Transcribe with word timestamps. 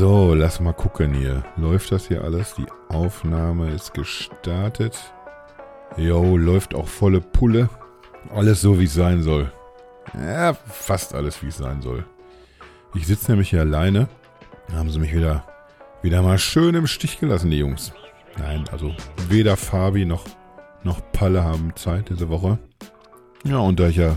So, 0.00 0.32
lass 0.32 0.60
mal 0.60 0.72
gucken 0.72 1.12
hier. 1.12 1.44
Läuft 1.58 1.92
das 1.92 2.08
hier 2.08 2.24
alles? 2.24 2.54
Die 2.54 2.64
Aufnahme 2.88 3.68
ist 3.68 3.92
gestartet. 3.92 4.98
Jo, 5.98 6.38
läuft 6.38 6.74
auch 6.74 6.88
volle 6.88 7.20
Pulle. 7.20 7.68
Alles 8.34 8.62
so, 8.62 8.80
wie 8.80 8.84
es 8.84 8.94
sein 8.94 9.22
soll. 9.22 9.52
Ja, 10.14 10.54
fast 10.54 11.14
alles, 11.14 11.42
wie 11.42 11.48
es 11.48 11.58
sein 11.58 11.82
soll. 11.82 12.06
Ich 12.94 13.06
sitze 13.06 13.30
nämlich 13.30 13.50
hier 13.50 13.60
alleine. 13.60 14.08
Da 14.70 14.76
haben 14.76 14.88
sie 14.88 14.98
mich 14.98 15.14
wieder, 15.14 15.44
wieder 16.00 16.22
mal 16.22 16.38
schön 16.38 16.74
im 16.74 16.86
Stich 16.86 17.20
gelassen, 17.20 17.50
die 17.50 17.58
Jungs. 17.58 17.92
Nein, 18.38 18.64
also 18.72 18.94
weder 19.28 19.58
Fabi 19.58 20.06
noch, 20.06 20.24
noch 20.82 21.02
Palle 21.12 21.44
haben 21.44 21.76
Zeit 21.76 22.08
diese 22.08 22.30
Woche. 22.30 22.58
Ja, 23.44 23.58
und 23.58 23.78
da 23.78 23.88
ich 23.88 23.96
ja 23.96 24.16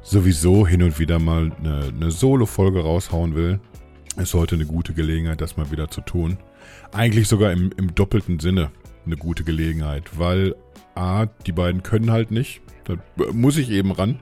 sowieso 0.00 0.64
hin 0.64 0.84
und 0.84 1.00
wieder 1.00 1.18
mal 1.18 1.50
eine, 1.58 1.92
eine 1.92 2.12
Solo-Folge 2.12 2.84
raushauen 2.84 3.34
will, 3.34 3.58
ist 4.18 4.34
heute 4.34 4.56
eine 4.56 4.66
gute 4.66 4.94
Gelegenheit, 4.94 5.40
das 5.40 5.56
mal 5.56 5.70
wieder 5.70 5.88
zu 5.88 6.00
tun. 6.00 6.38
Eigentlich 6.92 7.28
sogar 7.28 7.52
im, 7.52 7.70
im 7.76 7.94
doppelten 7.94 8.40
Sinne 8.40 8.70
eine 9.06 9.16
gute 9.16 9.44
Gelegenheit, 9.44 10.18
weil 10.18 10.54
A, 10.94 11.26
die 11.46 11.52
beiden 11.52 11.82
können 11.82 12.10
halt 12.10 12.30
nicht. 12.30 12.60
Da 12.84 12.96
muss 13.32 13.56
ich 13.56 13.70
eben 13.70 13.92
ran. 13.92 14.18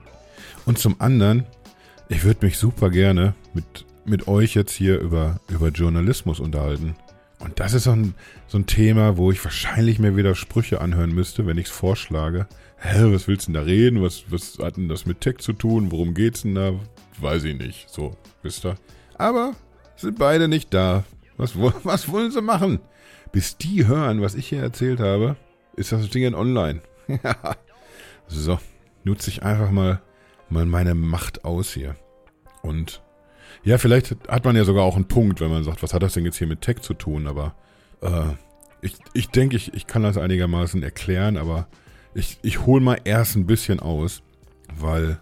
Und 0.65 0.77
zum 0.77 1.01
anderen, 1.01 1.45
ich 2.09 2.23
würde 2.23 2.45
mich 2.45 2.57
super 2.57 2.89
gerne 2.89 3.33
mit, 3.53 3.85
mit 4.05 4.27
euch 4.27 4.53
jetzt 4.53 4.73
hier 4.73 4.99
über, 4.99 5.39
über 5.49 5.69
Journalismus 5.69 6.39
unterhalten. 6.39 6.95
Und 7.39 7.59
das 7.59 7.73
ist 7.73 7.83
so 7.83 7.91
ein, 7.91 8.13
so 8.47 8.57
ein 8.57 8.65
Thema, 8.65 9.17
wo 9.17 9.31
ich 9.31 9.43
wahrscheinlich 9.43 9.99
mir 9.99 10.15
wieder 10.15 10.35
Sprüche 10.35 10.81
anhören 10.81 11.13
müsste, 11.13 11.45
wenn 11.45 11.57
ich 11.57 11.67
es 11.67 11.71
vorschlage. 11.71 12.47
Hä, 12.77 13.13
was 13.13 13.27
willst 13.27 13.47
du 13.47 13.53
denn 13.53 13.61
da 13.61 13.65
reden? 13.65 14.01
Was, 14.01 14.25
was 14.29 14.57
hat 14.59 14.77
denn 14.77 14.89
das 14.89 15.05
mit 15.05 15.21
Tech 15.21 15.37
zu 15.39 15.53
tun? 15.53 15.91
Worum 15.91 16.13
geht's 16.13 16.43
denn 16.43 16.55
da? 16.55 16.73
Weiß 17.19 17.43
ich 17.43 17.57
nicht. 17.57 17.89
So, 17.89 18.15
wisst 18.43 18.65
ihr. 18.65 18.75
Aber 19.17 19.53
sind 19.97 20.17
beide 20.17 20.47
nicht 20.47 20.73
da. 20.73 21.03
Was, 21.37 21.53
was 21.83 22.09
wollen 22.09 22.31
sie 22.31 22.41
machen? 22.41 22.79
Bis 23.31 23.57
die 23.57 23.85
hören, 23.85 24.21
was 24.21 24.35
ich 24.35 24.47
hier 24.47 24.61
erzählt 24.61 24.99
habe, 24.99 25.35
ist 25.75 25.91
das 25.91 26.09
Ding 26.09 26.33
online. 26.33 26.81
so, 28.27 28.59
nutze 29.03 29.29
ich 29.29 29.43
einfach 29.43 29.71
mal, 29.71 30.01
mal 30.49 30.65
meine 30.65 30.95
Macht 30.95 31.45
aus 31.45 31.73
hier. 31.73 31.95
Und 32.61 33.01
ja, 33.63 33.77
vielleicht 33.77 34.15
hat 34.27 34.45
man 34.45 34.55
ja 34.55 34.63
sogar 34.63 34.83
auch 34.83 34.95
einen 34.95 35.07
Punkt, 35.07 35.41
wenn 35.41 35.51
man 35.51 35.63
sagt, 35.63 35.83
was 35.83 35.93
hat 35.93 36.03
das 36.03 36.13
denn 36.13 36.25
jetzt 36.25 36.37
hier 36.37 36.47
mit 36.47 36.61
Tech 36.61 36.81
zu 36.81 36.93
tun? 36.93 37.27
Aber 37.27 37.55
äh, 38.01 38.33
ich, 38.81 38.95
ich 39.13 39.29
denke, 39.29 39.55
ich, 39.55 39.73
ich 39.73 39.87
kann 39.87 40.03
das 40.03 40.17
einigermaßen 40.17 40.83
erklären, 40.83 41.37
aber 41.37 41.67
ich, 42.13 42.39
ich 42.41 42.65
hole 42.65 42.81
mal 42.81 42.99
erst 43.03 43.35
ein 43.35 43.45
bisschen 43.45 43.79
aus, 43.79 44.23
weil 44.73 45.19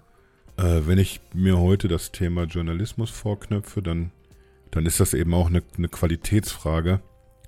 äh, 0.58 0.82
wenn 0.86 0.98
ich 0.98 1.22
mir 1.34 1.60
heute 1.60 1.88
das 1.88 2.12
Thema 2.12 2.44
Journalismus 2.44 3.10
vorknöpfe, 3.10 3.82
dann, 3.82 4.12
dann 4.76 4.86
ist 4.86 5.00
das 5.00 5.14
eben 5.14 5.34
auch 5.34 5.48
eine, 5.48 5.64
eine 5.78 5.88
Qualitätsfrage. 5.88 7.00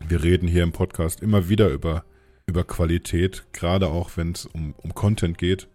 Wir 0.07 0.23
reden 0.23 0.47
hier 0.47 0.63
im 0.63 0.71
Podcast 0.71 1.21
immer 1.21 1.49
wieder 1.49 1.67
über, 1.67 2.05
über 2.45 2.63
Qualität, 2.63 3.45
gerade 3.51 3.87
auch 3.87 4.11
wenn 4.15 4.31
es 4.31 4.45
um, 4.45 4.73
um 4.77 4.95
Content 4.95 5.37
geht. 5.37 5.67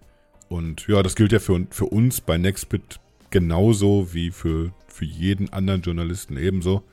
Und 0.49 0.89
ja, 0.89 1.03
das 1.03 1.15
gilt 1.15 1.31
ja 1.31 1.41
für, 1.41 1.67
für 1.69 1.85
uns 1.85 2.23
bei 2.23 2.39
Nextbit 2.39 3.01
genauso 3.31 4.15
wie 4.15 4.31
für, 4.31 4.73
für 4.89 5.05
jeden 5.05 5.53
anderen 5.53 5.83
Journalisten 5.83 6.39
ebenso. 6.39 6.85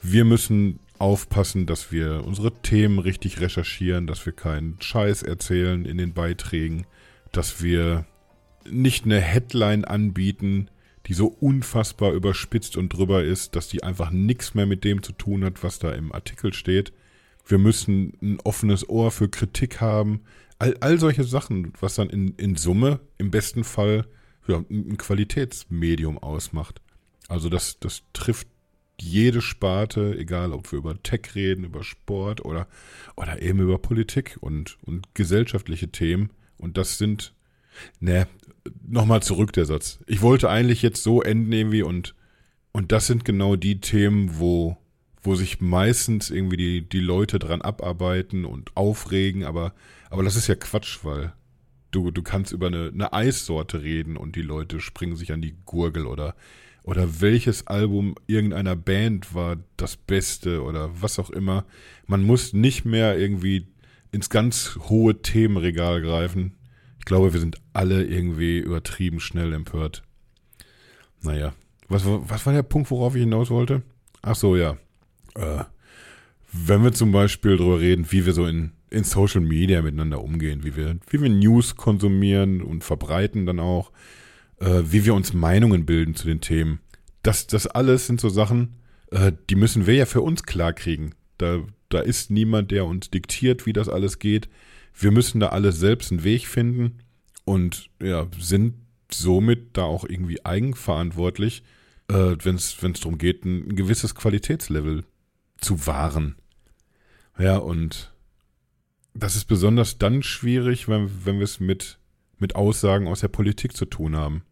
Wir 0.00 0.24
müssen 0.24 0.80
aufpassen, 0.98 1.66
dass 1.66 1.92
wir 1.92 2.24
unsere 2.24 2.52
Themen 2.62 2.98
richtig 2.98 3.42
recherchieren, 3.42 4.06
dass 4.06 4.24
wir 4.24 4.32
keinen 4.32 4.80
Scheiß 4.80 5.24
erzählen 5.24 5.84
in 5.84 5.98
den 5.98 6.14
Beiträgen, 6.14 6.86
dass 7.32 7.62
wir 7.62 8.06
nicht 8.66 9.04
eine 9.04 9.20
Headline 9.20 9.84
anbieten, 9.84 10.70
die 11.06 11.14
so 11.14 11.26
unfassbar 11.26 12.12
überspitzt 12.12 12.76
und 12.76 12.88
drüber 12.90 13.22
ist, 13.22 13.54
dass 13.56 13.68
die 13.68 13.82
einfach 13.82 14.10
nichts 14.10 14.54
mehr 14.54 14.66
mit 14.66 14.84
dem 14.84 15.02
zu 15.02 15.12
tun 15.12 15.44
hat, 15.44 15.62
was 15.62 15.78
da 15.78 15.92
im 15.92 16.12
Artikel 16.12 16.52
steht. 16.52 16.92
Wir 17.46 17.58
müssen 17.58 18.12
ein 18.20 18.38
offenes 18.42 18.88
Ohr 18.88 19.10
für 19.12 19.28
Kritik 19.28 19.80
haben. 19.80 20.22
All, 20.58 20.76
all 20.80 20.98
solche 20.98 21.24
Sachen, 21.24 21.72
was 21.80 21.94
dann 21.94 22.10
in, 22.10 22.34
in 22.36 22.56
Summe 22.56 23.00
im 23.18 23.30
besten 23.30 23.62
Fall 23.62 24.06
ja, 24.48 24.64
ein 24.68 24.96
Qualitätsmedium 24.96 26.18
ausmacht. 26.18 26.80
Also 27.28 27.48
das, 27.48 27.78
das 27.78 28.02
trifft 28.12 28.48
jede 29.00 29.42
Sparte, 29.42 30.16
egal 30.18 30.52
ob 30.52 30.72
wir 30.72 30.78
über 30.78 31.00
Tech 31.02 31.34
reden, 31.34 31.64
über 31.64 31.84
Sport 31.84 32.44
oder, 32.44 32.66
oder 33.14 33.42
eben 33.42 33.60
über 33.60 33.78
Politik 33.78 34.38
und, 34.40 34.78
und 34.82 35.14
gesellschaftliche 35.14 35.88
Themen. 35.88 36.30
Und 36.58 36.78
das 36.78 36.98
sind, 36.98 37.34
ne, 38.00 38.26
nochmal 38.86 39.22
zurück 39.22 39.52
der 39.52 39.64
Satz. 39.64 40.00
Ich 40.06 40.22
wollte 40.22 40.48
eigentlich 40.48 40.82
jetzt 40.82 41.02
so 41.02 41.22
enden 41.22 41.52
irgendwie 41.52 41.82
und, 41.82 42.14
und 42.72 42.92
das 42.92 43.06
sind 43.06 43.24
genau 43.24 43.56
die 43.56 43.80
Themen, 43.80 44.38
wo, 44.38 44.76
wo 45.22 45.34
sich 45.34 45.60
meistens 45.60 46.30
irgendwie 46.30 46.56
die, 46.56 46.88
die 46.88 47.00
Leute 47.00 47.38
dran 47.38 47.62
abarbeiten 47.62 48.44
und 48.44 48.76
aufregen, 48.76 49.44
aber, 49.44 49.74
aber 50.10 50.22
das 50.22 50.36
ist 50.36 50.46
ja 50.46 50.54
Quatsch, 50.54 51.00
weil 51.02 51.32
du, 51.90 52.10
du 52.10 52.22
kannst 52.22 52.52
über 52.52 52.66
eine, 52.68 52.90
eine 52.92 53.12
Eissorte 53.12 53.82
reden 53.82 54.16
und 54.16 54.36
die 54.36 54.42
Leute 54.42 54.80
springen 54.80 55.16
sich 55.16 55.32
an 55.32 55.42
die 55.42 55.56
Gurgel 55.64 56.06
oder 56.06 56.34
oder 56.86 57.20
welches 57.20 57.66
Album 57.66 58.14
irgendeiner 58.28 58.76
Band 58.76 59.34
war 59.34 59.56
das 59.76 59.96
Beste 59.96 60.62
oder 60.62 61.02
was 61.02 61.18
auch 61.18 61.30
immer. 61.30 61.66
Man 62.06 62.22
muss 62.22 62.52
nicht 62.52 62.84
mehr 62.84 63.18
irgendwie 63.18 63.66
ins 64.12 64.30
ganz 64.30 64.78
hohe 64.88 65.20
Themenregal 65.20 66.00
greifen. 66.00 66.55
Ich 67.06 67.08
glaube, 67.08 67.32
wir 67.32 67.38
sind 67.38 67.58
alle 67.72 68.04
irgendwie 68.04 68.58
übertrieben 68.58 69.20
schnell 69.20 69.52
empört. 69.52 70.02
Naja, 71.22 71.54
was, 71.86 72.02
was 72.04 72.44
war 72.44 72.52
der 72.52 72.64
Punkt, 72.64 72.90
worauf 72.90 73.14
ich 73.14 73.20
hinaus 73.20 73.48
wollte? 73.48 73.82
Ach 74.22 74.34
so, 74.34 74.56
ja. 74.56 74.76
Äh, 75.36 75.62
wenn 76.52 76.82
wir 76.82 76.90
zum 76.92 77.12
Beispiel 77.12 77.58
darüber 77.58 77.78
reden, 77.78 78.10
wie 78.10 78.26
wir 78.26 78.32
so 78.32 78.44
in, 78.44 78.72
in 78.90 79.04
Social 79.04 79.40
Media 79.40 79.82
miteinander 79.82 80.20
umgehen, 80.20 80.64
wie 80.64 80.74
wir, 80.74 80.98
wie 81.08 81.22
wir 81.22 81.28
News 81.30 81.76
konsumieren 81.76 82.60
und 82.60 82.82
verbreiten 82.82 83.46
dann 83.46 83.60
auch, 83.60 83.92
äh, 84.58 84.82
wie 84.82 85.04
wir 85.04 85.14
uns 85.14 85.32
Meinungen 85.32 85.86
bilden 85.86 86.16
zu 86.16 86.26
den 86.26 86.40
Themen. 86.40 86.80
Das, 87.22 87.46
das 87.46 87.68
alles 87.68 88.08
sind 88.08 88.20
so 88.20 88.30
Sachen, 88.30 88.80
äh, 89.12 89.30
die 89.48 89.54
müssen 89.54 89.86
wir 89.86 89.94
ja 89.94 90.06
für 90.06 90.22
uns 90.22 90.42
klarkriegen. 90.42 91.14
Da, 91.38 91.60
da 91.88 92.00
ist 92.00 92.32
niemand, 92.32 92.72
der 92.72 92.84
uns 92.84 93.10
diktiert, 93.10 93.64
wie 93.64 93.72
das 93.72 93.88
alles 93.88 94.18
geht. 94.18 94.48
Wir 94.98 95.10
müssen 95.10 95.40
da 95.40 95.48
alles 95.48 95.78
selbst 95.78 96.10
einen 96.10 96.24
Weg 96.24 96.46
finden 96.46 96.98
und 97.44 97.90
ja, 98.02 98.26
sind 98.38 98.74
somit 99.10 99.76
da 99.76 99.82
auch 99.82 100.04
irgendwie 100.04 100.44
eigenverantwortlich, 100.44 101.62
äh, 102.08 102.36
wenn 102.42 102.56
es 102.56 102.76
darum 102.78 103.18
geht, 103.18 103.44
ein, 103.44 103.76
gewisses 103.76 104.14
Qualitätslevel 104.14 105.04
zu 105.58 105.86
wahren. 105.86 106.36
Ja, 107.38 107.58
und 107.58 108.12
das 109.14 109.36
ist 109.36 109.44
besonders 109.44 109.98
dann 109.98 110.22
schwierig, 110.22 110.88
wenn, 110.88 111.10
wenn 111.24 111.36
wir 111.36 111.44
es 111.44 111.60
mit 111.60 111.98
mit 112.38 112.54
Aussagen 112.54 113.08
aus 113.08 113.20
der 113.20 113.28
Politik 113.28 113.76
zu 113.76 113.86
tun 113.86 114.16
haben. 114.16 114.42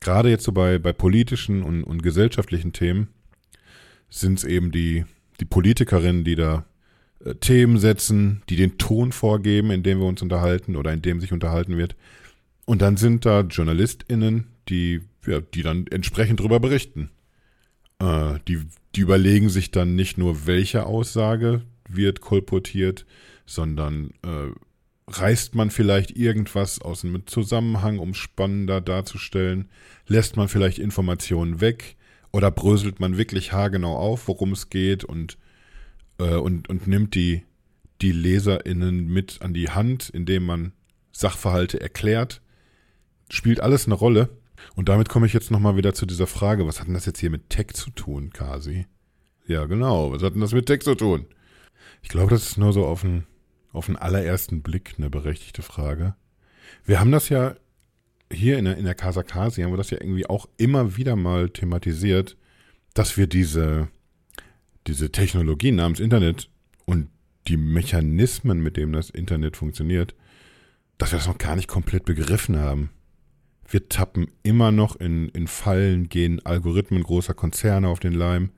Gerade 0.00 0.30
jetzt 0.30 0.44
so 0.44 0.52
bei, 0.52 0.78
bei 0.78 0.92
politischen 0.92 1.62
und, 1.62 1.84
und 1.84 2.02
gesellschaftlichen 2.02 2.72
Themen 2.72 3.08
sind 4.08 4.38
es 4.38 4.44
eben 4.44 4.72
die, 4.72 5.04
die 5.40 5.44
Politikerinnen, 5.44 6.24
die 6.24 6.34
da 6.34 6.64
Themen 7.40 7.78
setzen, 7.78 8.42
die 8.48 8.56
den 8.56 8.78
Ton 8.78 9.12
vorgeben, 9.12 9.70
in 9.70 9.82
dem 9.82 9.98
wir 9.98 10.06
uns 10.06 10.22
unterhalten 10.22 10.76
oder 10.76 10.92
in 10.92 11.02
dem 11.02 11.20
sich 11.20 11.32
unterhalten 11.32 11.76
wird. 11.76 11.96
Und 12.64 12.82
dann 12.82 12.96
sind 12.96 13.24
da 13.24 13.40
JournalistInnen, 13.40 14.46
die, 14.68 15.02
ja, 15.26 15.40
die 15.40 15.62
dann 15.62 15.86
entsprechend 15.88 16.40
darüber 16.40 16.60
berichten. 16.60 17.10
Äh, 17.98 18.34
die, 18.48 18.60
die 18.94 19.00
überlegen 19.00 19.48
sich 19.48 19.70
dann 19.70 19.94
nicht 19.94 20.18
nur, 20.18 20.46
welche 20.46 20.86
Aussage 20.86 21.62
wird 21.88 22.20
kolportiert, 22.20 23.06
sondern 23.46 24.10
äh, 24.24 24.50
reißt 25.08 25.54
man 25.54 25.70
vielleicht 25.70 26.16
irgendwas 26.16 26.80
aus 26.80 27.04
einem 27.04 27.26
Zusammenhang, 27.26 27.98
um 27.98 28.14
spannender 28.14 28.80
darzustellen? 28.80 29.68
Lässt 30.06 30.36
man 30.36 30.48
vielleicht 30.48 30.78
Informationen 30.78 31.60
weg? 31.60 31.96
Oder 32.32 32.50
bröselt 32.50 32.98
man 32.98 33.18
wirklich 33.18 33.52
haargenau 33.52 33.94
auf, 33.96 34.26
worum 34.26 34.52
es 34.52 34.70
geht 34.70 35.04
und, 35.04 35.36
äh, 36.18 36.36
und, 36.36 36.68
und 36.68 36.86
nimmt 36.86 37.14
die, 37.14 37.44
die 38.00 38.12
LeserInnen 38.12 39.08
mit 39.08 39.42
an 39.42 39.54
die 39.54 39.70
Hand, 39.70 40.10
indem 40.10 40.46
man 40.46 40.72
Sachverhalte 41.12 41.80
erklärt? 41.80 42.40
Spielt 43.30 43.60
alles 43.60 43.86
eine 43.86 43.94
Rolle? 43.94 44.28
Und 44.74 44.88
damit 44.88 45.08
komme 45.08 45.26
ich 45.26 45.32
jetzt 45.32 45.50
nochmal 45.50 45.76
wieder 45.76 45.94
zu 45.94 46.06
dieser 46.06 46.26
Frage, 46.26 46.66
was 46.66 46.80
hat 46.80 46.86
denn 46.86 46.94
das 46.94 47.06
jetzt 47.06 47.18
hier 47.18 47.30
mit 47.30 47.50
Tech 47.50 47.68
zu 47.74 47.90
tun, 47.90 48.30
Kasi? 48.30 48.86
Ja, 49.46 49.66
genau, 49.66 50.12
was 50.12 50.22
hat 50.22 50.34
denn 50.34 50.40
das 50.40 50.52
mit 50.52 50.66
Tech 50.66 50.80
zu 50.80 50.94
tun? 50.94 51.26
Ich 52.02 52.08
glaube, 52.08 52.30
das 52.30 52.50
ist 52.50 52.58
nur 52.58 52.72
so 52.72 52.86
auf 52.86 53.02
ein 53.02 53.26
auf 53.72 53.86
den 53.86 53.96
allerersten 53.96 54.62
Blick 54.62 54.94
eine 54.98 55.10
berechtigte 55.10 55.62
Frage. 55.62 56.14
Wir 56.84 57.00
haben 57.00 57.12
das 57.12 57.28
ja 57.28 57.56
hier 58.30 58.58
in 58.58 58.64
der, 58.64 58.76
in 58.76 58.84
der 58.84 58.94
Casa 58.94 59.22
Kasi, 59.22 59.62
haben 59.62 59.72
wir 59.72 59.78
das 59.78 59.90
ja 59.90 60.00
irgendwie 60.00 60.26
auch 60.26 60.48
immer 60.56 60.96
wieder 60.96 61.16
mal 61.16 61.50
thematisiert, 61.50 62.36
dass 62.94 63.16
wir 63.16 63.26
diese, 63.26 63.88
diese 64.86 65.12
Technologie 65.12 65.72
namens 65.72 66.00
Internet 66.00 66.48
und 66.86 67.08
die 67.48 67.56
Mechanismen, 67.56 68.62
mit 68.62 68.76
denen 68.76 68.92
das 68.92 69.10
Internet 69.10 69.56
funktioniert, 69.56 70.14
dass 70.98 71.12
wir 71.12 71.18
das 71.18 71.26
noch 71.26 71.38
gar 71.38 71.56
nicht 71.56 71.68
komplett 71.68 72.04
begriffen 72.04 72.58
haben. 72.58 72.90
Wir 73.68 73.88
tappen 73.88 74.28
immer 74.42 74.70
noch 74.70 74.96
in, 74.96 75.28
in 75.30 75.46
Fallen, 75.46 76.08
gehen 76.08 76.44
Algorithmen 76.44 77.02
großer 77.02 77.34
Konzerne 77.34 77.88
auf 77.88 78.00
den 78.00 78.12
Leim, 78.12 78.50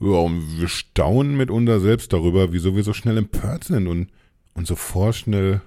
Ja, 0.00 0.28
wir 0.28 0.68
staunen 0.68 1.36
mit 1.36 1.50
unser 1.50 1.80
Selbst 1.80 2.12
darüber, 2.12 2.52
wieso 2.52 2.74
wir 2.74 2.82
so 2.82 2.92
schnell 2.92 3.18
empört 3.18 3.64
sind 3.64 3.86
und, 3.86 4.10
und 4.54 4.66
so 4.66 4.76
vorschnell, 4.76 5.60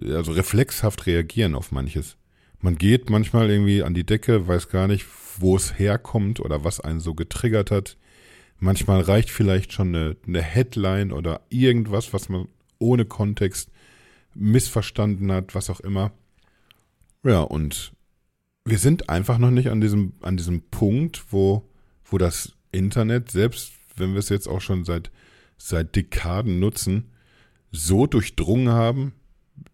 also 0.00 0.32
reflexhaft 0.32 1.06
reagieren 1.06 1.54
auf 1.54 1.72
manches. 1.72 2.16
Man 2.60 2.78
geht 2.78 3.10
manchmal 3.10 3.50
irgendwie 3.50 3.82
an 3.82 3.92
die 3.92 4.06
Decke, 4.06 4.46
weiß 4.46 4.68
gar 4.68 4.86
nicht, 4.86 5.04
wo 5.38 5.56
es 5.56 5.78
herkommt 5.78 6.38
oder 6.38 6.64
was 6.64 6.80
einen 6.80 7.00
so 7.00 7.14
getriggert 7.14 7.70
hat. 7.72 7.96
Manchmal 8.62 9.00
reicht 9.00 9.28
vielleicht 9.28 9.72
schon 9.72 9.88
eine, 9.88 10.16
eine 10.24 10.40
Headline 10.40 11.10
oder 11.10 11.40
irgendwas, 11.48 12.12
was 12.12 12.28
man 12.28 12.46
ohne 12.78 13.04
Kontext 13.04 13.72
missverstanden 14.36 15.32
hat, 15.32 15.56
was 15.56 15.68
auch 15.68 15.80
immer. 15.80 16.12
Ja, 17.24 17.40
und 17.40 17.92
wir 18.64 18.78
sind 18.78 19.08
einfach 19.08 19.38
noch 19.38 19.50
nicht 19.50 19.68
an 19.68 19.80
diesem, 19.80 20.12
an 20.20 20.36
diesem 20.36 20.62
Punkt, 20.70 21.32
wo, 21.32 21.68
wo 22.04 22.18
das 22.18 22.52
Internet, 22.70 23.32
selbst 23.32 23.72
wenn 23.96 24.12
wir 24.12 24.20
es 24.20 24.28
jetzt 24.28 24.46
auch 24.46 24.60
schon 24.60 24.84
seit, 24.84 25.10
seit 25.56 25.96
Dekaden 25.96 26.60
nutzen, 26.60 27.10
so 27.72 28.06
durchdrungen 28.06 28.68
haben, 28.68 29.12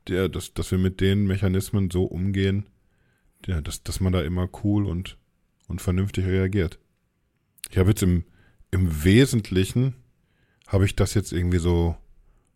der, 0.07 0.31
dass, 0.31 0.55
dass 0.55 0.71
wir 0.71 0.79
mit 0.79 1.03
den 1.03 1.27
Mechanismen 1.27 1.91
so 1.91 2.05
umgehen, 2.05 2.65
ja, 3.45 3.61
dass, 3.61 3.83
dass 3.83 4.01
man 4.01 4.15
da 4.15 4.23
immer 4.23 4.49
cool 4.65 4.87
und, 4.87 5.19
und 5.67 5.83
vernünftig 5.83 6.25
reagiert. 6.25 6.79
Ich 7.71 7.77
habe 7.77 7.91
jetzt 7.91 8.03
im, 8.03 8.25
im 8.71 9.05
Wesentlichen, 9.05 9.95
habe 10.67 10.85
ich 10.85 10.95
das 10.95 11.15
jetzt 11.15 11.33
irgendwie 11.33 11.59
so, 11.59 11.97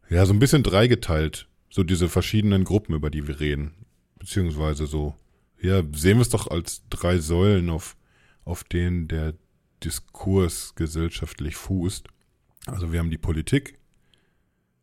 ja, 0.09 0.26
so 0.26 0.32
ein 0.32 0.38
bisschen 0.38 0.62
dreigeteilt. 0.62 1.49
So 1.70 1.82
diese 1.85 2.11
verschiedenen 2.11 2.64
Gruppen, 2.64 2.94
über 2.94 3.09
die 3.09 3.26
wir 3.26 3.41
reden. 3.41 3.73
Beziehungsweise 4.19 4.87
so, 4.87 5.14
ja, 5.61 5.82
sehen 5.94 6.19
wir 6.19 6.23
es 6.23 6.29
doch 6.29 6.49
als 6.49 6.82
drei 6.91 7.19
Säulen, 7.19 7.70
auf, 7.70 7.97
auf 8.44 8.62
denen 8.64 9.09
der 9.09 9.35
Diskurs 9.82 10.75
gesellschaftlich 10.75 11.56
fußt. 11.56 12.09
Also 12.67 12.93
wir 12.93 12.99
haben 12.99 13.11
die 13.11 13.19
Politik, 13.19 13.79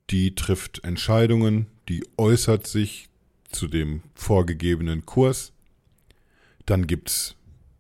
die 0.10 0.34
trifft 0.34 0.84
Entscheidungen, 0.84 1.68
die 1.88 2.04
äußert 2.18 2.66
sich 2.66 3.10
zu 3.52 3.68
dem 3.68 4.02
vorgegebenen 4.16 5.06
Kurs. 5.06 5.54
Dann 6.66 6.88
gibt's 6.88 7.36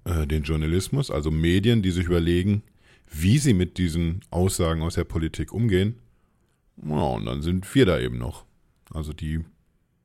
äh, 0.05 0.27
den 0.27 0.43
Journalismus, 0.43 1.11
also 1.11 1.31
Medien, 1.31 1.81
die 1.81 1.91
sich 1.91 2.05
überlegen, 2.05 2.63
wie 3.09 3.37
sie 3.37 3.53
mit 3.53 3.77
diesen 3.77 4.21
Aussagen 4.29 4.81
aus 4.81 4.95
der 4.95 5.03
Politik 5.03 5.51
umgehen. 5.51 5.99
Ja, 6.83 7.01
und 7.01 7.25
dann 7.25 7.41
sind 7.41 7.73
wir 7.73 7.85
da 7.85 7.99
eben 7.99 8.17
noch. 8.17 8.45
Also 8.93 9.13
die, 9.13 9.43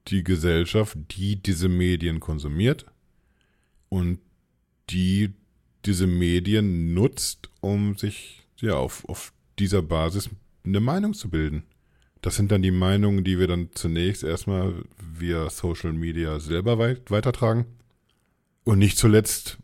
die 0.09 0.25
Gesellschaft, 0.25 0.97
die 1.11 1.37
diese 1.37 1.69
Medien 1.69 2.21
konsumiert 2.21 2.87
und 3.89 4.19
die 4.91 5.33
diese 5.85 6.07
Medien 6.07 6.95
nutzt, 6.95 7.51
um 7.61 7.97
sich 7.97 8.43
ja 8.61 8.75
auf, 8.75 9.07
auf 9.09 9.33
dieser 9.59 9.83
Basis 9.83 10.31
eine 10.65 10.81
Meinung 10.81 11.15
zu 11.15 11.29
bilden. 11.29 11.65
Das 12.23 12.37
sind 12.37 12.51
dann 12.51 12.63
die 12.63 12.71
Meinungen, 12.71 13.23
die 13.23 13.39
wir 13.39 13.47
dann 13.47 13.69
zunächst 13.75 14.23
erstmal 14.23 14.83
via 14.97 15.51
Social 15.51 15.93
Media 15.93 16.41
selber 16.41 16.79
weit, 16.79 17.11
weitertragen. 17.11 17.67
Und 18.65 18.79
nicht 18.79 18.97
zuletzt 18.97 19.59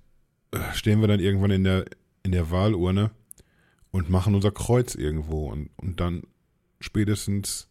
äh, 0.52 0.58
stehen 0.74 1.00
wir 1.00 1.08
dann 1.08 1.20
irgendwann 1.20 1.52
in 1.52 1.64
der, 1.64 1.86
in 2.22 2.32
der 2.32 2.50
Wahlurne 2.50 3.12
und 3.90 4.10
machen 4.10 4.34
unser 4.34 4.50
Kreuz 4.50 4.94
irgendwo. 4.94 5.50
Und, 5.50 5.70
und 5.76 6.00
dann 6.00 6.22
spätestens 6.80 7.68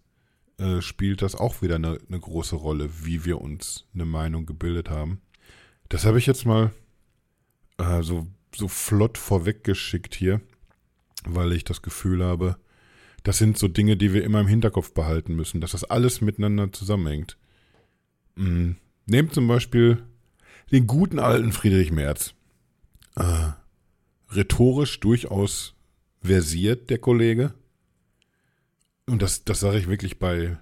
äh, 0.58 0.82
spielt 0.82 1.22
das 1.22 1.36
auch 1.36 1.62
wieder 1.62 1.76
eine, 1.76 1.98
eine 2.08 2.20
große 2.20 2.56
Rolle, 2.56 2.90
wie 3.04 3.26
wir 3.26 3.42
uns 3.42 3.86
eine 3.94 4.06
Meinung 4.06 4.46
gebildet 4.46 4.90
haben. 4.90 5.22
Das 5.88 6.06
habe 6.06 6.20
ich 6.20 6.26
jetzt 6.26 6.46
mal 6.46 6.72
äh, 7.78 8.04
so, 8.04 8.28
so 8.56 8.68
flott 8.68 9.18
vorweggeschickt 9.18 10.14
hier, 10.14 10.42
weil 11.26 11.54
ich 11.54 11.64
das 11.64 11.82
Gefühl 11.82 12.24
habe, 12.24 12.58
das 13.24 13.38
sind 13.38 13.58
so 13.58 13.68
Dinge, 13.68 13.98
die 13.98 14.14
wir 14.14 14.24
immer 14.24 14.42
im 14.42 14.48
Hinterkopf 14.48 14.94
behalten 14.94 15.36
müssen, 15.36 15.62
dass 15.62 15.72
das 15.72 15.84
alles 15.84 16.22
miteinander 16.22 16.72
zusammenhängt. 16.72 17.38
Mhm. 18.36 18.78
Nehmt 19.06 19.34
zum 19.34 19.48
Beispiel 19.48 20.04
den 20.72 20.88
guten 20.88 21.20
alten 21.20 21.52
Friedrich 21.52 21.92
Merz. 21.92 22.34
Äh, 23.16 23.50
rhetorisch 24.32 25.00
durchaus 25.00 25.76
versiert, 26.22 26.90
der 26.90 26.98
Kollege. 26.98 27.54
Und 29.06 29.22
das, 29.22 29.44
das 29.44 29.60
sage 29.60 29.80
ich 29.80 29.88
wirklich 29.88 30.20
bei, 30.20 30.58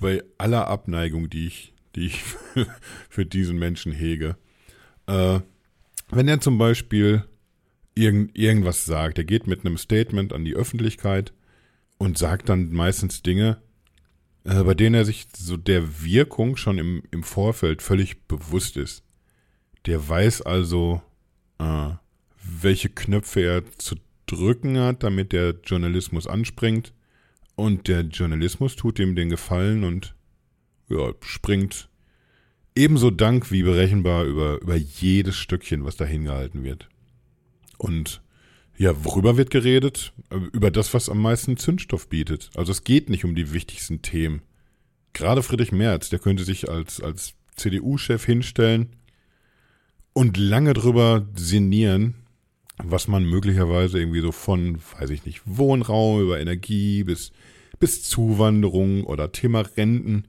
bei 0.00 0.22
aller 0.38 0.68
Abneigung, 0.68 1.30
die 1.30 1.46
ich, 1.46 1.74
die 1.94 2.06
ich 2.06 2.22
für 3.08 3.26
diesen 3.26 3.58
Menschen 3.58 3.92
hege. 3.92 4.36
Äh, 5.06 5.40
wenn 6.10 6.28
er 6.28 6.40
zum 6.40 6.58
Beispiel 6.58 7.24
irgend, 7.94 8.36
irgendwas 8.36 8.84
sagt, 8.84 9.18
er 9.18 9.24
geht 9.24 9.46
mit 9.46 9.64
einem 9.64 9.78
Statement 9.78 10.32
an 10.32 10.44
die 10.44 10.54
Öffentlichkeit 10.54 11.32
und 11.98 12.18
sagt 12.18 12.48
dann 12.48 12.72
meistens 12.72 13.22
Dinge, 13.22 13.58
äh, 14.44 14.62
bei 14.62 14.74
denen 14.74 14.94
er 14.94 15.04
sich 15.04 15.26
so 15.36 15.56
der 15.56 16.02
Wirkung 16.02 16.56
schon 16.56 16.78
im, 16.78 17.02
im 17.10 17.22
Vorfeld 17.22 17.82
völlig 17.82 18.26
bewusst 18.26 18.76
ist. 18.76 19.02
Der 19.86 20.08
weiß 20.08 20.42
also, 20.42 21.02
äh, 21.58 21.90
welche 22.42 22.88
Knöpfe 22.88 23.40
er 23.40 23.64
zu 23.78 23.96
drücken 24.26 24.78
hat, 24.78 25.02
damit 25.02 25.32
der 25.32 25.54
Journalismus 25.64 26.26
anspringt. 26.26 26.92
Und 27.54 27.88
der 27.88 28.02
Journalismus 28.02 28.76
tut 28.76 28.98
ihm 28.98 29.16
den 29.16 29.30
Gefallen 29.30 29.84
und 29.84 30.14
ja, 30.88 31.12
springt 31.22 31.88
ebenso 32.74 33.10
dank 33.10 33.50
wie 33.50 33.62
berechenbar 33.62 34.24
über, 34.24 34.60
über 34.60 34.76
jedes 34.76 35.36
Stückchen, 35.36 35.84
was 35.84 35.96
da 35.96 36.04
hingehalten 36.04 36.62
wird. 36.62 36.88
Und 37.78 38.20
ja, 38.76 39.04
worüber 39.04 39.38
wird 39.38 39.50
geredet? 39.50 40.12
Über 40.52 40.70
das, 40.70 40.92
was 40.92 41.08
am 41.08 41.20
meisten 41.20 41.56
Zündstoff 41.56 42.08
bietet. 42.08 42.50
Also 42.54 42.72
es 42.72 42.84
geht 42.84 43.08
nicht 43.08 43.24
um 43.24 43.34
die 43.34 43.52
wichtigsten 43.52 44.02
Themen. 44.02 44.42
Gerade 45.14 45.42
Friedrich 45.42 45.72
Merz, 45.72 46.10
der 46.10 46.18
könnte 46.18 46.44
sich 46.44 46.68
als, 46.68 47.00
als 47.00 47.34
CDU-Chef 47.56 48.22
hinstellen 48.24 48.90
und 50.12 50.36
lange 50.36 50.74
drüber 50.74 51.26
sinnieren, 51.34 52.14
was 52.82 53.08
man 53.08 53.24
möglicherweise 53.24 53.98
irgendwie 53.98 54.20
so 54.20 54.32
von, 54.32 54.78
weiß 54.98 55.10
ich 55.10 55.24
nicht, 55.24 55.42
Wohnraum 55.44 56.20
über 56.20 56.40
Energie 56.40 57.04
bis, 57.04 57.32
bis 57.78 58.02
Zuwanderung 58.04 59.04
oder 59.04 59.32
Thema 59.32 59.62
Renten, 59.76 60.28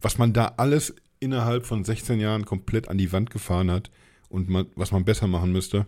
was 0.00 0.18
man 0.18 0.32
da 0.32 0.54
alles 0.56 0.94
innerhalb 1.20 1.66
von 1.66 1.84
16 1.84 2.18
Jahren 2.18 2.44
komplett 2.44 2.88
an 2.88 2.98
die 2.98 3.12
Wand 3.12 3.30
gefahren 3.30 3.70
hat 3.70 3.90
und 4.28 4.48
man, 4.48 4.66
was 4.74 4.90
man 4.90 5.04
besser 5.04 5.26
machen 5.26 5.52
müsste. 5.52 5.86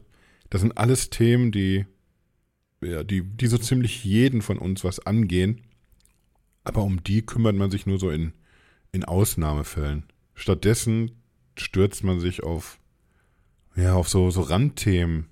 Das 0.50 0.60
sind 0.60 0.76
alles 0.76 1.10
Themen, 1.10 1.50
die 1.50 1.86
ja, 2.84 3.02
die, 3.02 3.22
die 3.22 3.46
so 3.46 3.58
ziemlich 3.58 4.04
jeden 4.04 4.42
von 4.42 4.58
uns 4.58 4.84
was 4.84 5.00
angehen. 5.00 5.62
Aber 6.62 6.82
um 6.82 7.02
die 7.02 7.24
kümmert 7.24 7.56
man 7.56 7.70
sich 7.70 7.86
nur 7.86 7.98
so 7.98 8.10
in, 8.10 8.32
in 8.92 9.04
Ausnahmefällen. 9.04 10.04
Stattdessen 10.34 11.12
stürzt 11.56 12.04
man 12.04 12.20
sich 12.20 12.42
auf, 12.42 12.78
ja, 13.76 13.94
auf 13.94 14.08
so, 14.08 14.30
so 14.30 14.42
Randthemen, 14.42 15.26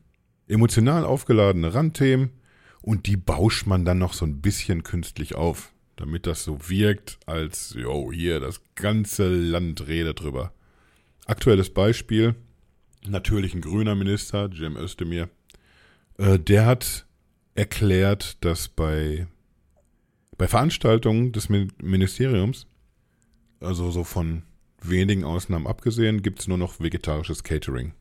emotional 0.53 1.05
aufgeladene 1.05 1.75
Randthemen 1.75 2.31
und 2.81 3.07
die 3.07 3.17
bauscht 3.17 3.67
man 3.67 3.85
dann 3.85 3.99
noch 3.99 4.13
so 4.13 4.25
ein 4.25 4.41
bisschen 4.41 4.83
künstlich 4.83 5.35
auf, 5.35 5.73
damit 5.97 6.27
das 6.27 6.45
so 6.45 6.69
wirkt, 6.69 7.19
als, 7.27 7.75
jo, 7.77 8.13
hier, 8.13 8.41
das 8.41 8.61
ganze 8.75 9.29
Land 9.29 9.87
redet 9.87 10.21
drüber. 10.21 10.53
Aktuelles 11.27 11.71
Beispiel, 11.71 12.35
natürlich 13.07 13.55
ein 13.55 13.61
grüner 13.61 13.95
Minister, 13.95 14.49
Jim 14.53 14.77
Özdemir, 14.77 15.29
äh, 16.19 16.39
der 16.39 16.67
hat 16.67 17.07
erklärt, 17.55 18.45
dass 18.45 18.69
bei, 18.69 19.27
bei 20.37 20.49
Veranstaltungen 20.49 21.33
des 21.33 21.49
Ministeriums, 21.49 22.67
also 23.61 23.91
so 23.91 24.05
von 24.05 24.43
wenigen 24.81 25.25
Ausnahmen 25.25 25.67
abgesehen, 25.67 26.23
gibt 26.23 26.41
es 26.41 26.49
nur 26.49 26.59
noch 26.59 26.81
vegetarisches 26.81 27.45
Catering. 27.45 27.93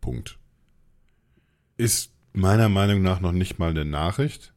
Punkt. 0.00 0.38
Ist 1.76 2.12
meiner 2.32 2.68
Meinung 2.68 3.02
nach 3.02 3.20
noch 3.20 3.32
nicht 3.32 3.58
mal 3.58 3.70
eine 3.70 3.84
Nachricht, 3.84 4.54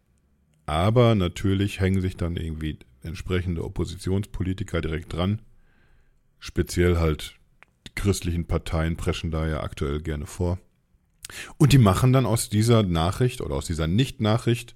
aber 0.65 1.15
natürlich 1.15 1.79
hängen 1.79 2.01
sich 2.01 2.17
dann 2.17 2.35
irgendwie 2.35 2.77
entsprechende 3.01 3.63
Oppositionspolitiker 3.63 4.81
direkt 4.81 5.13
dran. 5.13 5.41
Speziell 6.39 6.97
halt 6.97 7.35
die 7.87 7.95
christlichen 7.95 8.45
Parteien 8.45 8.97
preschen 8.97 9.31
da 9.31 9.47
ja 9.47 9.63
aktuell 9.63 10.01
gerne 10.01 10.25
vor. 10.25 10.59
Und 11.57 11.73
die 11.73 11.77
machen 11.77 12.13
dann 12.13 12.25
aus 12.25 12.49
dieser 12.49 12.83
Nachricht 12.83 13.41
oder 13.41 13.55
aus 13.55 13.65
dieser 13.65 13.87
Nicht-Nachricht 13.87 14.75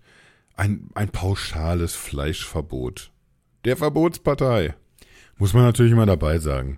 ein, 0.56 0.90
ein 0.96 1.10
pauschales 1.10 1.96
Fleischverbot. 1.96 3.12
Der 3.66 3.78
Verbotspartei. 3.78 4.76
Muss 5.38 5.54
man 5.54 5.64
natürlich 5.64 5.92
immer 5.92 6.06
dabei 6.06 6.40
sagen. 6.40 6.78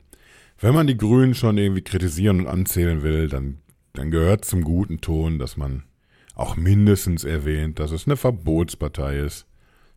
Wenn 0.60 0.74
man 0.74 0.88
die 0.88 0.98
Grünen 0.98 1.36
schon 1.36 1.58
irgendwie 1.58 1.82
kritisieren 1.82 2.40
und 2.40 2.48
anzählen 2.48 3.02
will, 3.02 3.28
dann, 3.28 3.60
dann 3.94 4.12
gehört 4.12 4.46
zum 4.46 4.64
guten 4.64 5.02
Ton, 5.02 5.40
dass 5.40 5.58
man 5.58 5.84
auch 6.36 6.56
mindestens 6.56 7.24
erwähnt, 7.24 7.80
dass 7.80 7.92
es 7.92 8.08
eine 8.08 8.18
Verbotspartei 8.18 9.20
ist. 9.20 9.46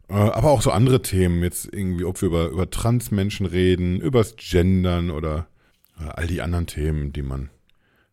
Äh, 0.09 0.15
aber 0.15 0.51
auch 0.51 0.63
so 0.63 0.71
andere 0.71 1.03
Themen, 1.03 1.43
jetzt 1.43 1.73
irgendwie, 1.73 2.05
ob 2.05 2.21
wir 2.21 2.29
über, 2.29 2.49
über 2.49 2.71
Transmenschen 2.71 3.47
reden, 3.47 4.01
übers 4.01 4.37
Gendern 4.37 5.11
oder 5.11 5.49
all 5.99 6.27
die 6.27 6.43
anderen 6.43 6.67
Themen, 6.67 7.15
die 7.15 7.23
man 7.23 7.49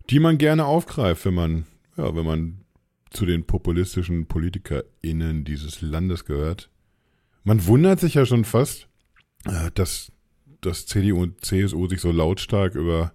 die 0.09 0.19
man 0.19 0.37
gerne 0.37 0.65
aufgreift, 0.65 1.25
wenn 1.25 1.33
man, 1.33 1.65
ja, 1.97 2.15
wenn 2.15 2.25
man 2.25 2.59
zu 3.09 3.25
den 3.25 3.45
populistischen 3.45 4.25
PolitikerInnen 4.25 5.43
dieses 5.43 5.81
Landes 5.81 6.25
gehört. 6.25 6.69
Man 7.43 7.65
wundert 7.67 7.99
sich 7.99 8.15
ja 8.15 8.25
schon 8.25 8.43
fast, 8.43 8.87
äh, 9.45 9.69
dass, 9.75 10.11
dass 10.61 10.85
CDU 10.85 11.21
und 11.21 11.45
CSU 11.45 11.87
sich 11.87 12.01
so 12.01 12.11
lautstark 12.11 12.75
über, 12.75 13.13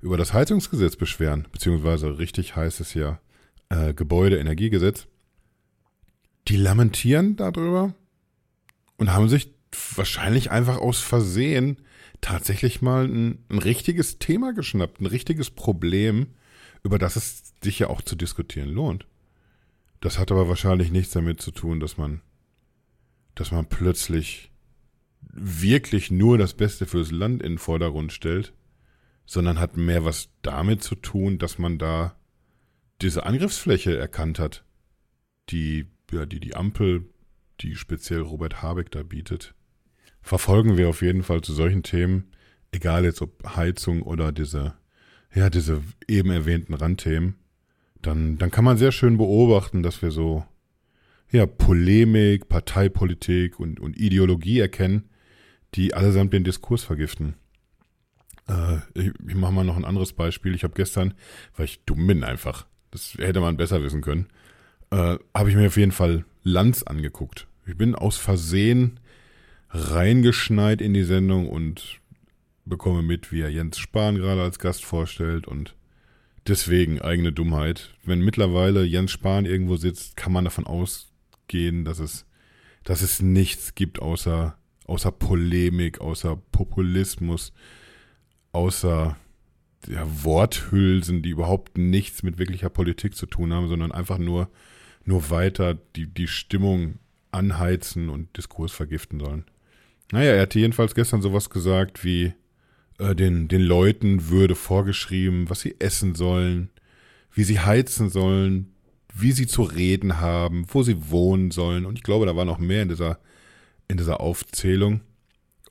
über 0.00 0.16
das 0.16 0.32
Heizungsgesetz 0.32 0.96
beschweren, 0.96 1.46
beziehungsweise 1.52 2.18
richtig 2.18 2.56
heißt 2.56 2.80
es 2.80 2.94
ja 2.94 3.20
äh, 3.68 3.94
Gebäudeenergiegesetz. 3.94 5.06
Die 6.48 6.56
lamentieren 6.56 7.36
darüber 7.36 7.94
und 8.96 9.12
haben 9.12 9.28
sich 9.28 9.52
wahrscheinlich 9.94 10.50
einfach 10.50 10.78
aus 10.78 11.00
Versehen 11.00 11.78
tatsächlich 12.20 12.82
mal 12.82 13.06
ein, 13.06 13.44
ein 13.48 13.58
richtiges 13.58 14.18
Thema 14.18 14.52
geschnappt, 14.52 15.00
ein 15.00 15.06
richtiges 15.06 15.50
Problem, 15.50 16.28
über 16.82 16.98
das 16.98 17.16
es 17.16 17.54
sich 17.62 17.78
ja 17.78 17.88
auch 17.88 18.02
zu 18.02 18.16
diskutieren 18.16 18.70
lohnt. 18.70 19.06
Das 20.00 20.18
hat 20.18 20.32
aber 20.32 20.48
wahrscheinlich 20.48 20.90
nichts 20.90 21.12
damit 21.12 21.40
zu 21.40 21.50
tun, 21.50 21.78
dass 21.78 21.98
man, 21.98 22.22
dass 23.34 23.52
man 23.52 23.66
plötzlich 23.66 24.50
wirklich 25.20 26.10
nur 26.10 26.38
das 26.38 26.54
Beste 26.54 26.86
fürs 26.86 27.10
Land 27.10 27.42
in 27.42 27.52
den 27.52 27.58
Vordergrund 27.58 28.12
stellt, 28.12 28.52
sondern 29.30 29.60
hat 29.60 29.76
mehr 29.76 30.04
was 30.04 30.28
damit 30.42 30.82
zu 30.82 30.96
tun, 30.96 31.38
dass 31.38 31.56
man 31.56 31.78
da 31.78 32.16
diese 33.00 33.26
Angriffsfläche 33.26 33.96
erkannt 33.96 34.40
hat, 34.40 34.64
die, 35.50 35.86
ja, 36.10 36.26
die 36.26 36.40
die 36.40 36.56
Ampel, 36.56 37.08
die 37.60 37.76
speziell 37.76 38.22
Robert 38.22 38.60
Habeck 38.60 38.90
da 38.90 39.04
bietet. 39.04 39.54
Verfolgen 40.20 40.76
wir 40.76 40.88
auf 40.88 41.00
jeden 41.00 41.22
Fall 41.22 41.42
zu 41.42 41.52
solchen 41.52 41.84
Themen, 41.84 42.32
egal 42.72 43.04
jetzt 43.04 43.22
ob 43.22 43.54
Heizung 43.54 44.02
oder 44.02 44.32
diese, 44.32 44.74
ja, 45.32 45.48
diese 45.48 45.80
eben 46.08 46.32
erwähnten 46.32 46.74
Randthemen, 46.74 47.36
dann, 48.02 48.36
dann 48.36 48.50
kann 48.50 48.64
man 48.64 48.78
sehr 48.78 48.90
schön 48.90 49.16
beobachten, 49.16 49.84
dass 49.84 50.02
wir 50.02 50.10
so, 50.10 50.44
ja, 51.30 51.46
Polemik, 51.46 52.48
Parteipolitik 52.48 53.60
und, 53.60 53.78
und 53.78 53.96
Ideologie 53.96 54.58
erkennen, 54.58 55.08
die 55.76 55.94
allesamt 55.94 56.32
den 56.32 56.42
Diskurs 56.42 56.82
vergiften. 56.82 57.36
Äh, 58.50 58.78
ich, 58.94 59.12
ich 59.26 59.34
mache 59.34 59.52
mal 59.52 59.64
noch 59.64 59.76
ein 59.76 59.84
anderes 59.84 60.12
Beispiel. 60.12 60.54
Ich 60.54 60.64
habe 60.64 60.74
gestern, 60.74 61.14
weil 61.56 61.66
ich 61.66 61.84
dumm 61.84 62.06
bin 62.06 62.24
einfach, 62.24 62.66
das 62.90 63.14
hätte 63.18 63.40
man 63.40 63.56
besser 63.56 63.82
wissen 63.82 64.00
können, 64.00 64.26
äh, 64.90 65.16
habe 65.34 65.50
ich 65.50 65.56
mir 65.56 65.68
auf 65.68 65.76
jeden 65.76 65.92
Fall 65.92 66.24
Lanz 66.42 66.82
angeguckt. 66.82 67.46
Ich 67.66 67.76
bin 67.76 67.94
aus 67.94 68.16
Versehen 68.16 68.98
reingeschneit 69.70 70.80
in 70.80 70.94
die 70.94 71.04
Sendung 71.04 71.48
und 71.48 72.00
bekomme 72.64 73.02
mit, 73.02 73.30
wie 73.30 73.40
er 73.40 73.50
Jens 73.50 73.78
Spahn 73.78 74.16
gerade 74.16 74.42
als 74.42 74.58
Gast 74.58 74.84
vorstellt 74.84 75.46
und 75.46 75.76
deswegen 76.46 77.00
eigene 77.00 77.32
Dummheit. 77.32 77.94
Wenn 78.04 78.20
mittlerweile 78.20 78.84
Jens 78.84 79.12
Spahn 79.12 79.44
irgendwo 79.44 79.76
sitzt, 79.76 80.16
kann 80.16 80.32
man 80.32 80.44
davon 80.44 80.66
ausgehen, 80.66 81.84
dass 81.84 82.00
es, 82.00 82.26
dass 82.82 83.02
es 83.02 83.22
nichts 83.22 83.74
gibt 83.76 84.00
außer, 84.00 84.56
außer 84.86 85.12
Polemik, 85.12 86.00
außer 86.00 86.36
Populismus, 86.50 87.52
außer 88.52 89.16
ja, 89.86 90.24
Worthülsen, 90.24 91.22
die 91.22 91.30
überhaupt 91.30 91.78
nichts 91.78 92.22
mit 92.22 92.38
wirklicher 92.38 92.68
Politik 92.68 93.16
zu 93.16 93.26
tun 93.26 93.52
haben, 93.52 93.68
sondern 93.68 93.92
einfach 93.92 94.18
nur, 94.18 94.50
nur 95.04 95.30
weiter 95.30 95.74
die, 95.96 96.06
die 96.06 96.28
Stimmung 96.28 96.98
anheizen 97.32 98.08
und 98.08 98.36
Diskurs 98.36 98.72
vergiften 98.72 99.20
sollen. 99.20 99.44
Naja, 100.12 100.32
er 100.32 100.42
hatte 100.42 100.58
jedenfalls 100.58 100.94
gestern 100.94 101.22
sowas 101.22 101.50
gesagt 101.50 102.04
wie, 102.04 102.34
äh, 102.98 103.14
den, 103.14 103.48
den 103.48 103.62
Leuten 103.62 104.28
würde 104.28 104.54
vorgeschrieben, 104.54 105.48
was 105.48 105.60
sie 105.60 105.76
essen 105.78 106.14
sollen, 106.14 106.70
wie 107.32 107.44
sie 107.44 107.60
heizen 107.60 108.10
sollen, 108.10 108.74
wie 109.14 109.32
sie 109.32 109.46
zu 109.46 109.62
reden 109.62 110.20
haben, 110.20 110.66
wo 110.68 110.82
sie 110.82 111.10
wohnen 111.10 111.50
sollen. 111.50 111.86
Und 111.86 111.96
ich 111.96 112.02
glaube, 112.02 112.26
da 112.26 112.36
war 112.36 112.44
noch 112.44 112.58
mehr 112.58 112.82
in 112.82 112.88
dieser, 112.88 113.18
in 113.88 113.96
dieser 113.96 114.20
Aufzählung. 114.20 115.00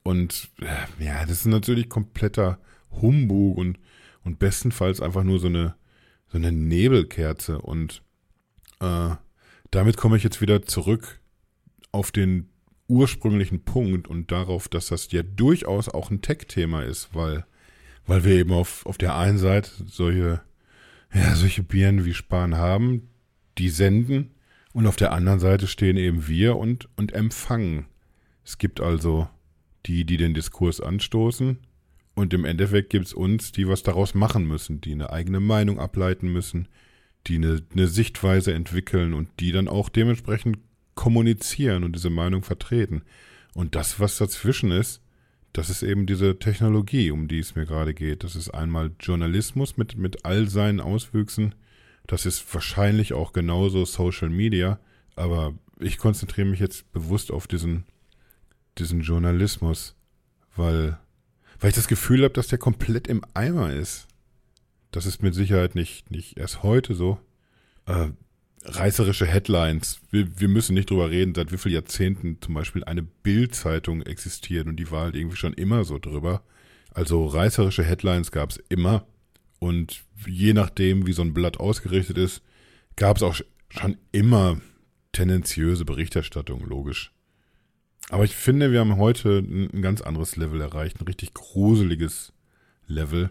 Und 0.03 0.50
äh, 0.62 1.03
ja, 1.03 1.25
das 1.25 1.39
ist 1.39 1.45
natürlich 1.45 1.89
kompletter 1.89 2.59
Humbug 2.91 3.58
und, 3.58 3.79
und 4.24 4.39
bestenfalls 4.39 5.01
einfach 5.01 5.24
nur 5.24 5.39
so 5.39 5.48
eine, 5.48 5.75
so 6.27 6.38
eine 6.38 6.51
Nebelkerze. 6.51 7.60
Und 7.60 8.01
äh, 8.79 9.15
damit 9.72 9.98
komme 9.98 10.17
ich 10.17 10.24
jetzt 10.24 10.41
wieder 10.41 10.63
zurück 10.63 11.19
auf 11.91 12.12
den 12.12 12.50
ursprünglichen 12.88 13.63
Punkt 13.63 14.08
und 14.08 14.31
darauf, 14.31 14.67
dass 14.67 14.88
das 14.88 15.12
ja 15.12 15.22
durchaus 15.24 15.89
auch 15.89 16.10
ein 16.10 16.22
Tech-Thema 16.22 16.84
ist, 16.84 17.10
weil, 17.13 17.46
weil 18.05 18.24
wir 18.24 18.36
eben 18.36 18.51
auf, 18.51 18.86
auf 18.86 18.98
der 18.98 19.15
einen 19.15 19.38
Seite 19.38 19.69
solche, 19.86 20.41
ja, 21.13 21.36
solche 21.36 21.63
Birnen 21.63 22.05
wie 22.05 22.13
Spahn 22.13 22.58
haben, 22.58 23.10
die 23.58 23.69
senden 23.69 24.31
und 24.74 24.88
auf 24.88 24.96
der 24.96 25.12
anderen 25.12 25.39
Seite 25.39 25.67
stehen 25.67 25.98
eben 25.98 26.27
wir 26.27 26.58
und, 26.58 26.89
und 26.98 27.13
empfangen. 27.13 27.86
Es 28.43 28.58
gibt 28.58 28.81
also 28.81 29.27
die, 29.86 30.03
die 30.03 30.17
den 30.17 30.34
Diskurs 30.34 30.81
anstoßen 30.81 31.60
und 32.19 32.33
im 32.33 32.43
Endeffekt 32.43 32.89
gibt 32.89 33.05
es 33.05 33.13
uns, 33.13 33.53
die 33.53 33.67
was 33.69 33.81
daraus 33.81 34.13
machen 34.13 34.45
müssen, 34.45 34.81
die 34.81 34.91
eine 34.91 35.09
eigene 35.09 35.39
Meinung 35.39 35.79
ableiten 35.79 36.31
müssen, 36.31 36.67
die 37.27 37.35
eine, 37.35 37.61
eine 37.71 37.88
Sichtweise 37.88 38.53
entwickeln 38.53 39.13
und 39.13 39.29
die 39.39 39.53
dann 39.53 39.69
auch 39.69 39.88
dementsprechend 39.88 40.57
kommunizieren 40.95 41.85
und 41.85 41.95
diese 41.95 42.09
Meinung 42.09 42.43
vertreten. 42.43 43.03
Und 43.53 43.73
das, 43.75 44.01
was 44.01 44.17
dazwischen 44.17 44.69
ist, 44.69 45.01
das 45.53 45.69
ist 45.69 45.81
eben 45.81 46.05
diese 46.07 46.38
Technologie, 46.38 47.09
um 47.11 47.29
die 47.29 47.39
es 47.39 47.55
mir 47.55 47.65
gerade 47.65 47.93
geht. 47.93 48.25
Das 48.25 48.35
ist 48.35 48.49
einmal 48.49 48.91
Journalismus 48.99 49.77
mit, 49.77 49.97
mit 49.97 50.25
all 50.25 50.49
seinen 50.49 50.81
Auswüchsen. 50.81 51.55
Das 52.05 52.25
ist 52.25 52.53
wahrscheinlich 52.53 53.13
auch 53.13 53.31
genauso 53.31 53.85
Social 53.85 54.29
Media. 54.29 54.77
Aber 55.15 55.53
ich 55.79 55.97
konzentriere 55.97 56.47
mich 56.47 56.59
jetzt 56.59 56.91
bewusst 56.91 57.31
auf 57.31 57.47
diesen, 57.47 57.85
diesen 58.77 58.99
Journalismus, 58.99 59.95
weil, 60.53 60.99
weil 61.59 61.69
ich 61.69 61.75
das 61.75 61.87
Gefühl 61.87 62.23
habe, 62.23 62.33
dass 62.33 62.47
der 62.47 62.57
komplett 62.57 63.07
im 63.07 63.23
Eimer 63.33 63.73
ist. 63.73 64.07
Das 64.91 65.05
ist 65.05 65.21
mit 65.21 65.35
Sicherheit 65.35 65.75
nicht, 65.75 66.09
nicht 66.09 66.37
erst 66.37 66.63
heute 66.63 66.95
so. 66.95 67.19
Äh, 67.85 68.09
reißerische 68.63 69.25
Headlines. 69.25 69.99
Wir, 70.09 70.39
wir 70.39 70.47
müssen 70.47 70.73
nicht 70.73 70.89
drüber 70.89 71.09
reden, 71.09 71.35
seit 71.35 71.51
wie 71.51 71.57
vielen 71.57 71.75
Jahrzehnten 71.75 72.37
zum 72.41 72.53
Beispiel 72.53 72.83
eine 72.83 73.03
Bild-Zeitung 73.03 74.01
existiert 74.01 74.67
und 74.67 74.77
die 74.77 74.91
war 74.91 75.03
halt 75.03 75.15
irgendwie 75.15 75.37
schon 75.37 75.53
immer 75.53 75.83
so 75.83 75.99
drüber. 75.99 76.43
Also 76.93 77.25
reißerische 77.25 77.83
Headlines 77.83 78.31
gab 78.31 78.51
es 78.51 78.57
immer 78.69 79.05
und 79.59 80.01
je 80.25 80.53
nachdem, 80.53 81.05
wie 81.05 81.13
so 81.13 81.21
ein 81.21 81.33
Blatt 81.33 81.59
ausgerichtet 81.59 82.17
ist, 82.17 82.41
gab 82.95 83.17
es 83.17 83.23
auch 83.23 83.35
schon 83.69 83.97
immer 84.11 84.59
tendenziöse 85.11 85.85
Berichterstattung, 85.85 86.65
logisch. 86.65 87.11
Aber 88.09 88.23
ich 88.23 88.35
finde, 88.35 88.71
wir 88.71 88.79
haben 88.79 88.97
heute 88.97 89.39
ein, 89.39 89.81
ganz 89.81 90.01
anderes 90.01 90.35
Level 90.35 90.59
erreicht, 90.61 90.99
ein 90.99 91.05
richtig 91.05 91.33
gruseliges 91.33 92.33
Level. 92.87 93.29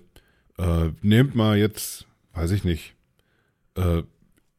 Äh, 0.56 0.90
nehmt 1.02 1.34
mal 1.34 1.58
jetzt, 1.58 2.06
weiß 2.32 2.52
ich 2.52 2.64
nicht, 2.64 2.94
äh, 3.74 4.02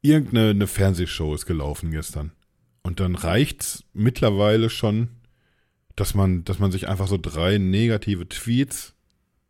irgendeine 0.02 0.68
Fernsehshow 0.68 1.34
ist 1.34 1.46
gelaufen 1.46 1.92
gestern. 1.92 2.32
Und 2.84 3.00
dann 3.00 3.16
reicht's 3.16 3.86
mittlerweile 3.94 4.70
schon, 4.70 5.10
dass 5.96 6.16
man, 6.16 6.44
dass 6.44 6.60
man 6.60 6.72
sich 6.72 6.88
einfach 6.88 7.08
so 7.08 7.18
drei 7.18 7.58
negative 7.58 8.28
Tweets 8.28 8.94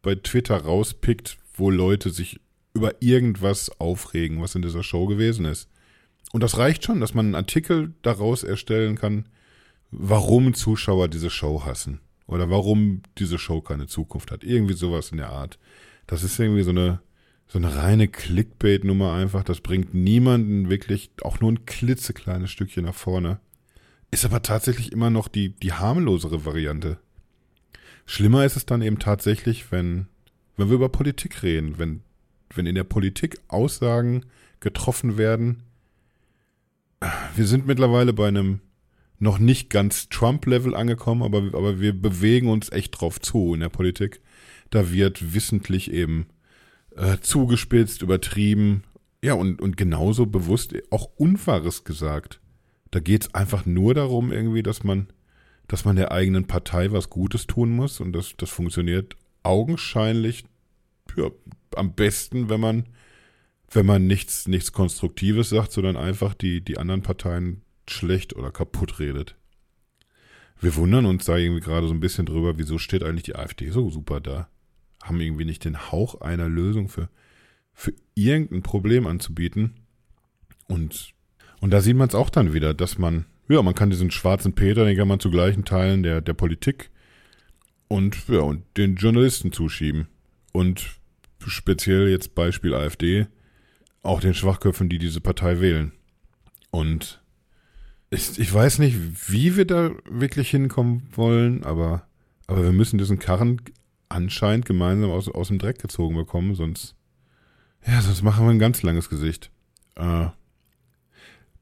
bei 0.01 0.15
Twitter 0.15 0.57
rauspickt, 0.57 1.37
wo 1.53 1.69
Leute 1.69 2.09
sich 2.11 2.39
über 2.73 3.01
irgendwas 3.01 3.69
aufregen, 3.79 4.41
was 4.41 4.55
in 4.55 4.61
dieser 4.61 4.83
Show 4.83 5.07
gewesen 5.07 5.45
ist. 5.45 5.69
Und 6.31 6.41
das 6.41 6.57
reicht 6.57 6.83
schon, 6.83 6.99
dass 6.99 7.13
man 7.13 7.27
einen 7.27 7.35
Artikel 7.35 7.93
daraus 8.01 8.43
erstellen 8.43 8.95
kann, 8.95 9.25
warum 9.91 10.53
Zuschauer 10.53 11.07
diese 11.07 11.29
Show 11.29 11.65
hassen. 11.65 11.99
Oder 12.27 12.49
warum 12.49 13.01
diese 13.17 13.39
Show 13.39 13.61
keine 13.61 13.87
Zukunft 13.87 14.31
hat. 14.31 14.43
Irgendwie 14.43 14.75
sowas 14.75 15.09
in 15.09 15.17
der 15.17 15.31
Art. 15.31 15.57
Das 16.05 16.23
ist 16.23 16.39
irgendwie 16.39 16.61
so 16.61 16.69
eine, 16.69 17.01
so 17.47 17.57
eine 17.57 17.75
reine 17.75 18.07
Clickbait-Nummer 18.07 19.13
einfach. 19.13 19.43
Das 19.43 19.61
bringt 19.61 19.95
niemanden 19.95 20.69
wirklich 20.69 21.09
auch 21.23 21.39
nur 21.39 21.51
ein 21.51 21.65
klitzekleines 21.65 22.51
Stückchen 22.51 22.85
nach 22.85 22.93
vorne. 22.93 23.39
Ist 24.11 24.25
aber 24.25 24.43
tatsächlich 24.43 24.91
immer 24.91 25.09
noch 25.09 25.27
die, 25.27 25.49
die 25.49 25.73
harmlosere 25.73 26.45
Variante. 26.45 26.99
Schlimmer 28.05 28.45
ist 28.45 28.55
es 28.55 28.65
dann 28.65 28.83
eben 28.83 28.99
tatsächlich, 28.99 29.71
wenn, 29.71 30.07
wenn 30.55 30.69
wir 30.69 30.75
über 30.75 30.89
Politik 30.89 31.41
reden, 31.41 31.79
wenn, 31.79 32.01
wenn 32.53 32.67
in 32.67 32.75
der 32.75 32.83
Politik 32.83 33.39
Aussagen 33.47 34.25
getroffen 34.59 35.17
werden. 35.17 35.63
Wir 37.35 37.47
sind 37.47 37.65
mittlerweile 37.65 38.13
bei 38.13 38.27
einem 38.27 38.61
noch 39.19 39.39
nicht 39.39 39.69
ganz 39.69 40.09
Trump-Level 40.09 40.75
angekommen, 40.75 41.23
aber, 41.23 41.57
aber 41.57 41.79
wir 41.79 41.93
bewegen 41.93 42.49
uns 42.49 42.71
echt 42.71 42.99
drauf 42.99 43.19
zu 43.19 43.53
in 43.53 43.59
der 43.59 43.69
Politik. 43.69 44.21
Da 44.69 44.91
wird 44.91 45.33
wissentlich 45.33 45.91
eben 45.91 46.27
äh, 46.95 47.17
zugespitzt, 47.19 48.01
übertrieben, 48.01 48.83
ja, 49.21 49.33
und, 49.33 49.61
und 49.61 49.75
genauso 49.75 50.25
bewusst 50.25 50.73
auch 50.91 51.09
Unwahres 51.17 51.83
gesagt. 51.83 52.39
Da 52.91 52.99
geht's 52.99 53.33
einfach 53.33 53.65
nur 53.65 53.93
darum, 53.93 54.31
irgendwie, 54.31 54.63
dass 54.63 54.83
man, 54.83 55.07
dass 55.67 55.83
man 55.83 55.97
der 55.97 56.11
eigenen 56.11 56.45
Partei 56.45 56.91
was 56.91 57.09
Gutes 57.09 57.45
tun 57.45 57.71
muss 57.71 57.99
und 57.99 58.13
das, 58.13 58.35
das 58.37 58.49
funktioniert 58.49 59.17
augenscheinlich 59.43 60.45
ja, 61.17 61.29
am 61.75 61.93
besten, 61.93 62.49
wenn 62.49 62.61
man 62.61 62.85
wenn 63.71 63.85
man 63.85 64.07
nichts, 64.07 64.47
nichts 64.47 64.71
Konstruktives 64.71 65.49
sagt, 65.49 65.71
sondern 65.71 65.97
einfach 65.97 66.33
die, 66.33 66.61
die 66.61 66.77
anderen 66.77 67.01
Parteien 67.01 67.61
schlecht 67.91 68.35
oder 68.35 68.51
kaputt 68.51 68.99
redet. 68.99 69.35
Wir 70.61 70.75
wundern 70.75 71.05
uns 71.05 71.25
da 71.25 71.37
irgendwie 71.37 71.61
gerade 71.61 71.87
so 71.87 71.93
ein 71.93 72.01
bisschen 72.01 72.25
drüber, 72.25 72.57
wieso 72.57 72.77
steht 72.77 73.03
eigentlich 73.03 73.23
die 73.23 73.35
AfD 73.35 73.69
so 73.69 73.89
super 73.89 74.19
da? 74.19 74.49
Haben 75.01 75.21
irgendwie 75.21 75.45
nicht 75.45 75.63
den 75.63 75.91
Hauch 75.91 76.19
einer 76.19 76.49
Lösung 76.49 76.89
für, 76.89 77.09
für 77.73 77.93
irgendein 78.13 78.61
Problem 78.61 79.07
anzubieten. 79.07 79.75
Und, 80.67 81.13
und 81.61 81.71
da 81.71 81.79
sieht 81.79 81.95
man 81.95 82.09
es 82.09 82.15
auch 82.15 82.29
dann 82.29 82.53
wieder, 82.53 82.73
dass 82.73 82.97
man, 82.97 83.25
ja, 83.47 83.61
man 83.61 83.75
kann 83.75 83.89
diesen 83.89 84.11
schwarzen 84.11 84.53
Peter, 84.53 84.83
den 84.83 84.97
kann 84.97 85.07
man 85.07 85.21
zu 85.21 85.31
gleichen 85.31 85.63
Teilen 85.63 86.03
der, 86.03 86.19
der 86.19 86.33
Politik 86.33 86.91
und, 87.87 88.27
ja, 88.27 88.41
und 88.41 88.63
den 88.75 88.95
Journalisten 88.95 89.53
zuschieben. 89.53 90.07
Und 90.51 90.99
speziell 91.45 92.09
jetzt 92.09 92.35
Beispiel 92.35 92.73
AfD, 92.73 93.27
auch 94.03 94.19
den 94.19 94.33
Schwachköpfen, 94.33 94.89
die 94.89 94.99
diese 94.99 95.21
Partei 95.21 95.61
wählen. 95.61 95.93
Und 96.71 97.21
ich, 98.09 98.39
ich 98.39 98.53
weiß 98.53 98.79
nicht, 98.79 98.97
wie 99.29 99.55
wir 99.55 99.65
da 99.65 99.91
wirklich 100.09 100.49
hinkommen 100.49 101.03
wollen, 101.11 101.63
aber, 101.63 102.03
aber 102.47 102.63
wir 102.63 102.71
müssen 102.71 102.97
diesen 102.97 103.19
Karren 103.19 103.61
anscheinend 104.09 104.65
gemeinsam 104.65 105.11
aus, 105.11 105.29
aus 105.29 105.49
dem 105.49 105.59
Dreck 105.59 105.79
gezogen 105.79 106.15
bekommen, 106.15 106.55
sonst, 106.55 106.95
ja, 107.85 108.01
sonst 108.01 108.23
machen 108.23 108.45
wir 108.45 108.51
ein 108.51 108.59
ganz 108.59 108.81
langes 108.81 109.09
Gesicht. 109.09 109.51
Äh, 109.95 110.27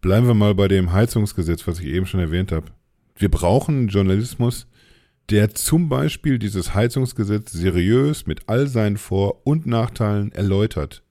bleiben 0.02 0.28
wir 0.28 0.34
mal 0.34 0.56
bei 0.56 0.68
dem 0.68 0.94
Heizungsgesetz, 0.94 1.68
was 1.68 1.80
ich 1.80 1.88
eben 1.88 2.06
schon 2.06 2.20
erwähnt 2.20 2.52
habe. 2.52 2.68
Wir 3.16 3.30
brauchen 3.30 3.90
Journalismus, 3.90 4.68
der 5.30 5.54
zum 5.54 5.90
Beispiel 5.90 6.40
dieses 6.40 6.74
Heizungsgesetz 6.74 7.52
seriös 7.52 8.26
mit 8.26 8.48
all 8.48 8.68
seinen 8.68 8.98
Vor- 8.98 9.46
und 9.46 9.66
Nachteilen 9.66 10.32
erläutert 10.32 11.04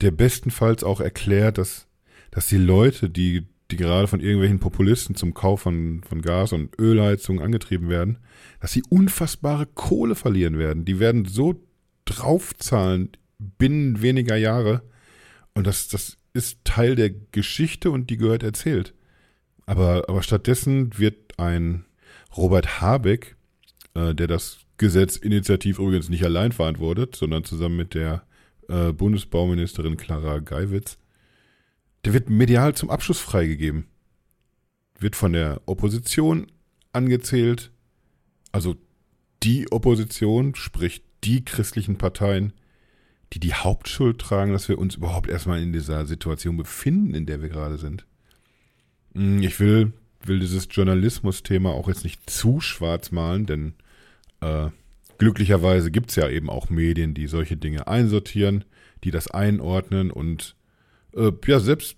der 0.00 0.10
bestenfalls 0.10 0.84
auch 0.84 1.00
erklärt, 1.00 1.58
dass, 1.58 1.86
dass 2.30 2.48
die 2.48 2.58
Leute, 2.58 3.08
die, 3.08 3.46
die 3.70 3.76
gerade 3.76 4.06
von 4.06 4.20
irgendwelchen 4.20 4.60
Populisten 4.60 5.16
zum 5.16 5.34
Kauf 5.34 5.62
von, 5.62 6.02
von 6.08 6.22
Gas- 6.22 6.52
und 6.52 6.78
Ölheizungen 6.78 7.42
angetrieben 7.42 7.88
werden, 7.88 8.18
dass 8.60 8.72
sie 8.72 8.82
unfassbare 8.88 9.66
Kohle 9.66 10.14
verlieren 10.14 10.58
werden. 10.58 10.84
Die 10.84 11.00
werden 11.00 11.24
so 11.24 11.60
draufzahlen 12.04 13.10
binnen 13.38 14.02
weniger 14.02 14.36
Jahre. 14.36 14.82
Und 15.54 15.66
das, 15.66 15.88
das 15.88 16.18
ist 16.32 16.64
Teil 16.64 16.94
der 16.94 17.10
Geschichte 17.10 17.90
und 17.90 18.10
die 18.10 18.16
gehört 18.16 18.42
erzählt. 18.42 18.94
Aber, 19.66 20.04
aber 20.08 20.22
stattdessen 20.22 20.96
wird 20.98 21.38
ein 21.38 21.84
Robert 22.36 22.80
Habeck, 22.80 23.36
äh, 23.94 24.14
der 24.14 24.26
das 24.26 24.58
Gesetz 24.78 25.16
initiativ 25.16 25.78
übrigens 25.78 26.08
nicht 26.08 26.24
allein 26.24 26.52
verantwortet, 26.52 27.16
sondern 27.16 27.44
zusammen 27.44 27.76
mit 27.76 27.94
der 27.94 28.22
äh, 28.68 28.92
Bundesbauministerin 28.92 29.96
Clara 29.96 30.38
Geiwitz, 30.38 30.98
der 32.06 32.12
wird 32.12 32.30
medial 32.30 32.74
zum 32.74 32.88
Abschluss 32.88 33.18
freigegeben. 33.18 33.88
Wird 34.98 35.16
von 35.16 35.32
der 35.32 35.60
Opposition 35.66 36.46
angezählt, 36.92 37.72
also 38.52 38.76
die 39.42 39.70
Opposition, 39.72 40.54
sprich 40.54 41.02
die 41.24 41.44
christlichen 41.44 41.98
Parteien, 41.98 42.52
die 43.32 43.40
die 43.40 43.54
Hauptschuld 43.54 44.20
tragen, 44.20 44.52
dass 44.52 44.68
wir 44.68 44.78
uns 44.78 44.94
überhaupt 44.94 45.28
erstmal 45.28 45.60
in 45.60 45.72
dieser 45.72 46.06
Situation 46.06 46.56
befinden, 46.56 47.12
in 47.12 47.26
der 47.26 47.42
wir 47.42 47.48
gerade 47.48 47.76
sind. 47.76 48.06
Hm, 49.14 49.42
ich 49.42 49.58
will, 49.58 49.92
will 50.24 50.38
dieses 50.38 50.68
Journalismus-Thema 50.70 51.72
auch 51.72 51.88
jetzt 51.88 52.04
nicht 52.04 52.30
zu 52.30 52.60
schwarz 52.60 53.10
malen, 53.10 53.46
denn 53.46 53.74
äh, 54.40 54.68
glücklicherweise 55.18 55.90
gibt 55.90 56.10
es 56.10 56.16
ja 56.16 56.28
eben 56.28 56.50
auch 56.50 56.70
Medien, 56.70 57.14
die 57.14 57.26
solche 57.26 57.56
Dinge 57.56 57.88
einsortieren, 57.88 58.64
die 59.02 59.10
das 59.10 59.28
einordnen 59.28 60.12
und 60.12 60.55
äh, 61.16 61.32
ja, 61.46 61.60
selbst, 61.60 61.96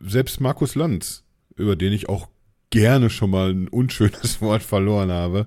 selbst 0.00 0.40
Markus 0.40 0.74
Lanz, 0.74 1.24
über 1.56 1.76
den 1.76 1.92
ich 1.92 2.08
auch 2.08 2.28
gerne 2.70 3.10
schon 3.10 3.30
mal 3.30 3.50
ein 3.50 3.68
unschönes 3.68 4.40
Wort 4.40 4.62
verloren 4.62 5.10
habe, 5.10 5.46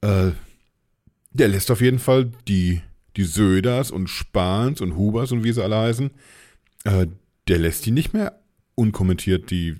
äh, 0.00 0.30
der 1.32 1.48
lässt 1.48 1.70
auf 1.70 1.80
jeden 1.80 1.98
Fall 1.98 2.30
die, 2.46 2.80
die 3.16 3.24
Söders 3.24 3.90
und 3.90 4.08
Spahns 4.08 4.80
und 4.80 4.96
Hubers 4.96 5.32
und 5.32 5.44
wie 5.44 5.52
sie 5.52 5.62
alle 5.62 5.76
heißen, 5.76 6.10
äh, 6.84 7.06
der 7.48 7.58
lässt 7.58 7.86
die 7.86 7.90
nicht 7.90 8.12
mehr 8.12 8.40
unkommentiert 8.74 9.50
die, 9.50 9.76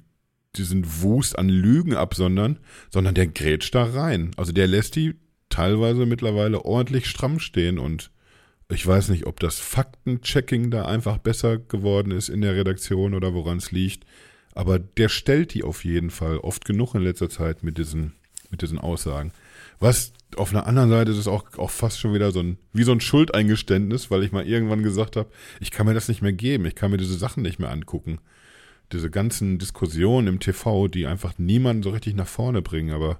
diesen 0.56 0.84
Wust 1.02 1.38
an 1.38 1.48
Lügen 1.48 1.94
absondern, 1.94 2.58
sondern 2.90 3.14
der 3.14 3.28
grätscht 3.28 3.74
da 3.74 3.84
rein. 3.84 4.32
Also 4.36 4.52
der 4.52 4.66
lässt 4.66 4.96
die 4.96 5.14
teilweise 5.48 6.04
mittlerweile 6.04 6.64
ordentlich 6.64 7.06
stramm 7.06 7.38
stehen 7.38 7.78
und 7.78 8.10
ich 8.70 8.86
weiß 8.86 9.08
nicht, 9.08 9.26
ob 9.26 9.40
das 9.40 9.58
Faktenchecking 9.58 10.70
da 10.70 10.84
einfach 10.84 11.18
besser 11.18 11.58
geworden 11.58 12.10
ist 12.10 12.28
in 12.28 12.42
der 12.42 12.54
Redaktion 12.54 13.14
oder 13.14 13.32
woran 13.32 13.58
es 13.58 13.72
liegt, 13.72 14.04
aber 14.54 14.78
der 14.78 15.08
stellt 15.08 15.54
die 15.54 15.62
auf 15.62 15.84
jeden 15.84 16.10
Fall 16.10 16.38
oft 16.38 16.64
genug 16.64 16.94
in 16.94 17.02
letzter 17.02 17.30
Zeit 17.30 17.62
mit 17.62 17.78
diesen, 17.78 18.12
mit 18.50 18.60
diesen 18.60 18.78
Aussagen. 18.78 19.32
Was 19.80 20.12
auf 20.36 20.50
einer 20.50 20.66
anderen 20.66 20.90
Seite 20.90 21.12
ist 21.12 21.18
es 21.18 21.28
auch, 21.28 21.56
auch 21.56 21.70
fast 21.70 21.98
schon 21.98 22.12
wieder 22.12 22.30
so 22.30 22.40
ein, 22.40 22.58
wie 22.74 22.82
so 22.82 22.92
ein 22.92 23.00
Schuldeingeständnis, 23.00 24.10
weil 24.10 24.22
ich 24.22 24.32
mal 24.32 24.46
irgendwann 24.46 24.82
gesagt 24.82 25.16
habe, 25.16 25.30
ich 25.60 25.70
kann 25.70 25.86
mir 25.86 25.94
das 25.94 26.08
nicht 26.08 26.20
mehr 26.20 26.32
geben, 26.34 26.66
ich 26.66 26.74
kann 26.74 26.90
mir 26.90 26.98
diese 26.98 27.16
Sachen 27.16 27.42
nicht 27.42 27.58
mehr 27.58 27.70
angucken. 27.70 28.18
Diese 28.92 29.10
ganzen 29.10 29.58
Diskussionen 29.58 30.26
im 30.26 30.40
TV, 30.40 30.88
die 30.88 31.06
einfach 31.06 31.38
niemanden 31.38 31.82
so 31.82 31.90
richtig 31.90 32.14
nach 32.16 32.26
vorne 32.26 32.60
bringen, 32.60 32.92
aber 32.92 33.18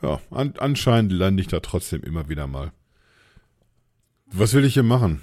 ja, 0.00 0.20
an, 0.30 0.54
anscheinend 0.58 1.12
lande 1.12 1.40
ich 1.40 1.48
da 1.48 1.60
trotzdem 1.60 2.02
immer 2.02 2.28
wieder 2.28 2.48
mal. 2.48 2.72
Was 4.34 4.54
will 4.54 4.64
ich 4.64 4.72
hier 4.72 4.82
machen? 4.82 5.20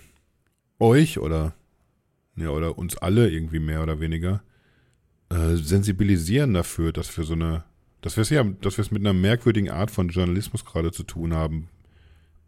Euch 0.78 1.18
oder 1.18 1.56
ja, 2.36 2.50
oder 2.50 2.78
uns 2.78 2.96
alle 2.96 3.30
irgendwie 3.30 3.60
mehr 3.60 3.82
oder 3.82 4.00
weniger 4.00 4.44
äh, 5.30 5.56
sensibilisieren 5.56 6.54
dafür, 6.54 6.94
dass 6.94 7.18
wir 7.18 7.24
so 7.24 7.34
eine, 7.34 7.64
dass 8.02 8.18
wir 8.18 8.22
es 8.22 8.30
ja, 8.30 8.44
dass 8.44 8.78
wir 8.78 8.84
es 8.84 8.92
mit 8.92 9.02
einer 9.02 9.14
merkwürdigen 9.14 9.72
Art 9.72 9.90
von 9.90 10.10
Journalismus 10.10 10.64
gerade 10.64 10.92
zu 10.92 11.02
tun 11.02 11.34
haben. 11.34 11.70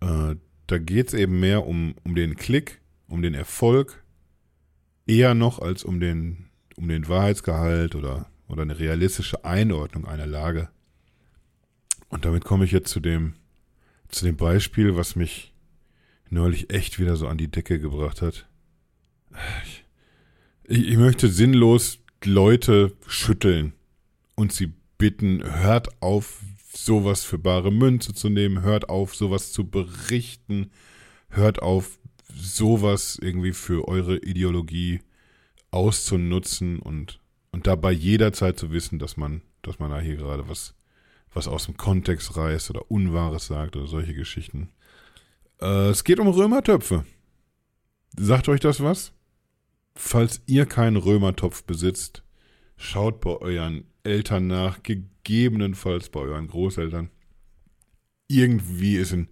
Äh, 0.02 0.36
da 0.68 0.78
geht 0.78 1.08
es 1.08 1.14
eben 1.16 1.40
mehr 1.40 1.66
um, 1.66 1.96
um 2.04 2.14
den 2.14 2.36
Klick, 2.36 2.80
um 3.08 3.24
den 3.24 3.34
Erfolg, 3.34 4.04
eher 5.08 5.34
noch 5.34 5.58
als 5.58 5.84
um 5.84 6.00
den, 6.00 6.46
um 6.76 6.88
den 6.88 7.08
Wahrheitsgehalt 7.08 7.96
oder, 7.96 8.28
oder 8.48 8.62
eine 8.62 8.78
realistische 8.78 9.44
Einordnung 9.46 10.06
einer 10.06 10.28
Lage. 10.28 10.70
Und 12.10 12.24
damit 12.24 12.46
komme 12.46 12.66
ich 12.66 12.72
jetzt 12.72 12.92
zu 12.92 13.00
dem, 13.00 13.34
zu 14.10 14.26
dem 14.26 14.38
Beispiel, 14.38 14.96
was 14.96 15.16
mich 15.16 15.51
neulich 16.32 16.74
echt 16.74 17.00
wieder 17.00 17.16
so 17.16 17.28
an 17.28 17.38
die 17.38 17.52
Decke 17.52 17.80
gebracht 17.80 18.22
hat. 18.22 18.48
Ich, 20.64 20.88
ich 20.88 20.98
möchte 20.98 21.28
sinnlos 21.30 22.00
Leute 22.24 22.94
schütteln 23.08 23.74
und 24.36 24.52
sie 24.52 24.74
bitten, 24.98 25.44
hört 25.44 26.02
auf, 26.02 26.42
sowas 26.74 27.24
für 27.24 27.38
bare 27.38 27.72
Münze 27.72 28.14
zu 28.14 28.30
nehmen, 28.30 28.62
hört 28.62 28.90
auf, 28.90 29.16
sowas 29.16 29.52
zu 29.52 29.70
berichten, 29.70 30.72
hört 31.30 31.62
auf, 31.62 32.00
sowas 32.34 33.20
irgendwie 33.22 33.54
für 33.54 33.88
eure 33.88 34.18
Ideologie 34.18 35.02
auszunutzen 35.72 36.80
und, 36.80 37.20
und 37.52 37.68
dabei 37.68 37.92
jederzeit 37.92 38.58
zu 38.58 38.72
wissen, 38.72 39.00
dass 39.00 39.18
man, 39.18 39.42
dass 39.62 39.80
man 39.80 39.92
da 39.92 40.00
hier 40.00 40.16
gerade 40.16 40.48
was 40.48 40.76
was 41.34 41.48
aus 41.48 41.66
dem 41.66 41.78
Kontext 41.78 42.36
reißt 42.36 42.70
oder 42.70 42.90
Unwahres 42.90 43.48
sagt 43.48 43.76
oder 43.76 43.88
solche 43.88 44.14
Geschichten. 44.14 44.70
Äh, 45.62 45.90
es 45.90 46.04
geht 46.04 46.20
um 46.20 46.28
Römertöpfe. 46.28 47.06
Sagt 48.18 48.50
euch 48.50 48.60
das 48.60 48.82
was? 48.82 49.14
Falls 49.96 50.42
ihr 50.46 50.66
keinen 50.66 50.98
Römertopf 50.98 51.64
besitzt, 51.64 52.24
schaut 52.78 53.22
bei 53.22 53.38
euren 53.38 53.86
Eltern 54.04 54.48
nach, 54.48 54.82
gegebenenfalls 54.84 56.10
bei 56.10 56.22
euren 56.22 56.48
Großeltern. 56.48 57.10
Irgendwie 58.28 58.96
ist 58.96 59.12
in, 59.12 59.28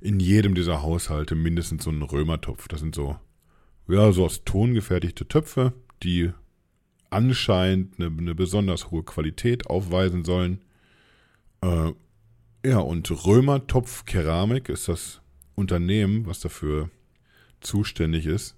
in 0.00 0.18
jedem 0.20 0.54
dieser 0.54 0.82
Haushalte 0.82 1.34
mindestens 1.34 1.84
so 1.84 1.90
ein 1.90 2.02
Römertopf. 2.02 2.66
Das 2.68 2.80
sind 2.80 2.94
so, 2.94 3.18
ja, 3.88 4.12
so 4.12 4.24
aus 4.24 4.44
Ton 4.44 4.74
gefertigte 4.74 5.28
Töpfe, 5.28 5.74
die 6.02 6.32
anscheinend 7.10 7.98
eine, 7.98 8.06
eine 8.16 8.34
besonders 8.34 8.90
hohe 8.90 9.04
Qualität 9.04 9.68
aufweisen 9.68 10.24
sollen. 10.24 10.64
Äh, 11.60 11.92
ja, 12.64 12.78
und 12.78 13.10
Römertopf 13.26 14.04
Keramik 14.04 14.68
ist 14.68 14.88
das 14.88 15.19
Unternehmen, 15.60 16.26
was 16.26 16.40
dafür 16.40 16.90
zuständig 17.60 18.26
ist. 18.26 18.56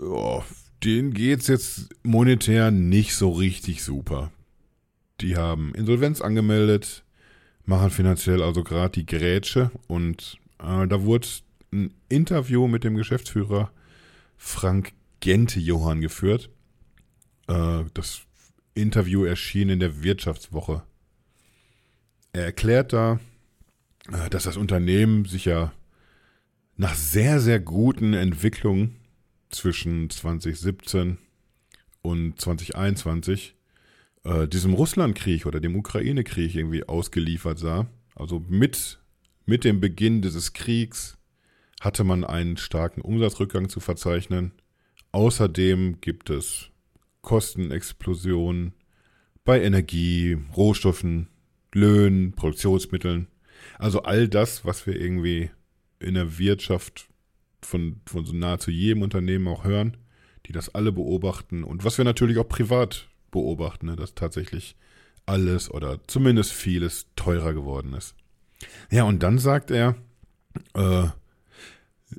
Oh, 0.00 0.42
denen 0.82 1.12
geht's 1.12 1.46
jetzt 1.46 1.90
monetär 2.02 2.70
nicht 2.70 3.14
so 3.14 3.30
richtig 3.30 3.84
super. 3.84 4.32
Die 5.20 5.36
haben 5.36 5.74
Insolvenz 5.74 6.20
angemeldet, 6.20 7.04
machen 7.66 7.90
finanziell 7.90 8.42
also 8.42 8.64
gerade 8.64 8.92
die 8.92 9.06
Grätsche 9.06 9.70
und 9.86 10.38
äh, 10.58 10.86
da 10.86 11.02
wurde 11.02 11.28
ein 11.72 11.94
Interview 12.08 12.66
mit 12.66 12.84
dem 12.84 12.96
Geschäftsführer 12.96 13.70
Frank 14.36 14.92
Gente 15.20 15.60
Johann 15.60 16.00
geführt. 16.00 16.50
Äh, 17.46 17.84
das 17.92 18.22
Interview 18.74 19.24
erschien 19.24 19.68
in 19.68 19.80
der 19.80 20.02
Wirtschaftswoche. 20.02 20.82
Er 22.32 22.44
erklärt 22.44 22.92
da, 22.92 23.20
äh, 24.10 24.30
dass 24.30 24.44
das 24.44 24.56
Unternehmen 24.56 25.26
sich 25.26 25.44
ja 25.44 25.72
nach 26.80 26.94
sehr, 26.94 27.40
sehr 27.40 27.60
guten 27.60 28.14
Entwicklungen 28.14 28.96
zwischen 29.50 30.08
2017 30.08 31.18
und 32.00 32.40
2021 32.40 33.54
äh, 34.24 34.48
diesem 34.48 34.72
Russlandkrieg 34.72 35.44
oder 35.44 35.60
dem 35.60 35.76
Ukraine-Krieg 35.76 36.54
irgendwie 36.54 36.88
ausgeliefert 36.88 37.58
sah. 37.58 37.86
Also 38.14 38.42
mit, 38.48 38.98
mit 39.44 39.64
dem 39.64 39.80
Beginn 39.80 40.22
dieses 40.22 40.54
Kriegs 40.54 41.18
hatte 41.82 42.02
man 42.02 42.24
einen 42.24 42.56
starken 42.56 43.02
Umsatzrückgang 43.02 43.68
zu 43.68 43.80
verzeichnen. 43.80 44.52
Außerdem 45.12 46.00
gibt 46.00 46.30
es 46.30 46.70
Kostenexplosionen 47.20 48.72
bei 49.44 49.62
Energie, 49.62 50.38
Rohstoffen, 50.56 51.28
Löhnen, 51.74 52.32
Produktionsmitteln. 52.32 53.26
Also 53.78 54.04
all 54.04 54.28
das, 54.28 54.64
was 54.64 54.86
wir 54.86 54.98
irgendwie 54.98 55.50
in 56.00 56.14
der 56.14 56.38
Wirtschaft 56.38 57.08
von, 57.62 58.00
von 58.06 58.24
so 58.24 58.34
nahezu 58.34 58.70
jedem 58.70 59.02
Unternehmen 59.02 59.48
auch 59.48 59.64
hören, 59.64 59.96
die 60.46 60.52
das 60.52 60.74
alle 60.74 60.92
beobachten 60.92 61.62
und 61.62 61.84
was 61.84 61.98
wir 61.98 62.04
natürlich 62.04 62.38
auch 62.38 62.48
privat 62.48 63.08
beobachten, 63.30 63.86
ne, 63.86 63.96
dass 63.96 64.14
tatsächlich 64.14 64.76
alles 65.26 65.70
oder 65.70 66.00
zumindest 66.06 66.52
vieles 66.52 67.06
teurer 67.14 67.52
geworden 67.52 67.92
ist. 67.92 68.14
Ja, 68.90 69.04
und 69.04 69.22
dann 69.22 69.38
sagt 69.38 69.70
er, 69.70 69.94
äh, 70.74 71.08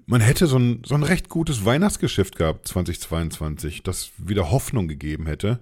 man 0.06 0.22
hätte 0.22 0.48
so 0.48 0.58
ein, 0.58 0.84
so 0.86 0.96
ein 0.96 1.04
recht 1.04 1.28
gutes 1.30 1.66
Weihnachtsgeschäft 1.66 2.38
gehabt 2.38 2.68
2022, 2.68 3.84
das 3.84 4.12
wieder 4.18 4.52
Hoffnung 4.52 4.88
gegeben 4.88 5.26
hätte. 5.26 5.60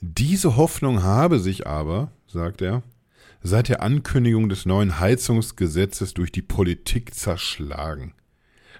Diese 0.00 0.56
Hoffnung 0.56 1.02
habe 1.02 1.38
sich 1.38 1.66
aber, 1.66 2.12
sagt 2.26 2.60
er, 2.60 2.82
seit 3.42 3.68
der 3.68 3.82
Ankündigung 3.82 4.48
des 4.48 4.66
neuen 4.66 5.00
Heizungsgesetzes 5.00 6.14
durch 6.14 6.32
die 6.32 6.42
Politik 6.42 7.14
zerschlagen. 7.14 8.14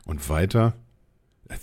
Und 0.05 0.29
weiter, 0.29 0.75
äh, 1.49 1.57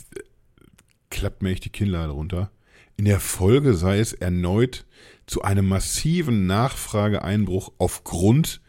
klappt 1.09 1.41
mir 1.41 1.51
echt 1.51 1.65
die 1.65 1.71
Kinnlade 1.71 2.11
runter. 2.11 2.51
In 2.97 3.05
der 3.05 3.19
Folge 3.19 3.73
sei 3.73 3.99
es 3.99 4.13
erneut 4.13 4.85
zu 5.25 5.41
einem 5.41 5.67
massiven 5.67 6.47
Nachfrageeinbruch 6.47 7.71
aufgrund 7.77 8.61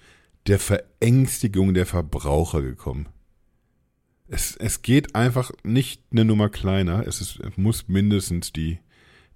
der 0.46 0.58
Verängstigung 0.58 1.74
der 1.74 1.86
Verbraucher 1.86 2.62
gekommen. 2.62 3.08
Es, 4.28 4.56
es 4.56 4.82
geht 4.82 5.14
einfach 5.16 5.50
nicht 5.64 6.02
eine 6.12 6.24
Nummer 6.24 6.48
kleiner. 6.48 7.06
Es, 7.06 7.20
ist, 7.20 7.40
es 7.40 7.56
muss 7.56 7.88
mindestens 7.88 8.52
die, 8.52 8.78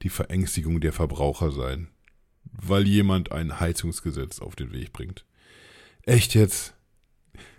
die 0.02 0.08
Verängstigung 0.08 0.80
der 0.80 0.92
Verbraucher 0.92 1.50
sein. 1.50 1.88
Weil 2.52 2.86
jemand 2.86 3.32
ein 3.32 3.60
Heizungsgesetz 3.60 4.40
auf 4.40 4.56
den 4.56 4.72
Weg 4.72 4.92
bringt. 4.92 5.24
Echt 6.02 6.34
jetzt? 6.34 6.74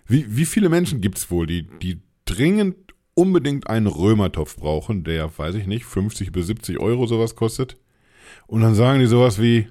Wie, 0.06 0.36
wie 0.36 0.46
viele 0.46 0.68
Menschen 0.68 1.00
gibt 1.00 1.18
es 1.18 1.30
wohl, 1.30 1.46
die, 1.46 1.66
die 1.82 2.00
dringend 2.24 2.76
unbedingt 3.14 3.68
einen 3.68 3.86
Römertopf 3.86 4.56
brauchen, 4.56 5.04
der, 5.04 5.36
weiß 5.36 5.54
ich 5.56 5.66
nicht, 5.66 5.84
50 5.84 6.32
bis 6.32 6.46
70 6.46 6.78
Euro 6.78 7.06
sowas 7.06 7.34
kostet? 7.34 7.76
Und 8.46 8.60
dann 8.60 8.74
sagen 8.74 9.00
die 9.00 9.06
sowas 9.06 9.40
wie, 9.40 9.68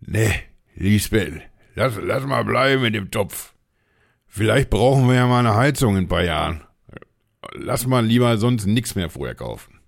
ne, 0.00 0.32
Lisbeth, 0.74 1.40
lass, 1.74 1.94
lass 2.00 2.24
mal 2.24 2.44
bleiben 2.44 2.82
mit 2.82 2.94
dem 2.94 3.10
Topf. 3.10 3.54
Vielleicht 4.26 4.70
brauchen 4.70 5.08
wir 5.08 5.14
ja 5.14 5.26
mal 5.26 5.40
eine 5.40 5.56
Heizung 5.56 5.96
in 5.96 6.04
ein 6.04 6.08
paar 6.08 6.24
Jahren 6.24 6.62
lass 7.54 7.86
mal 7.86 8.04
lieber 8.04 8.36
sonst 8.38 8.66
nichts 8.66 8.94
mehr 8.94 9.10
vorher 9.10 9.34
kaufen. 9.34 9.80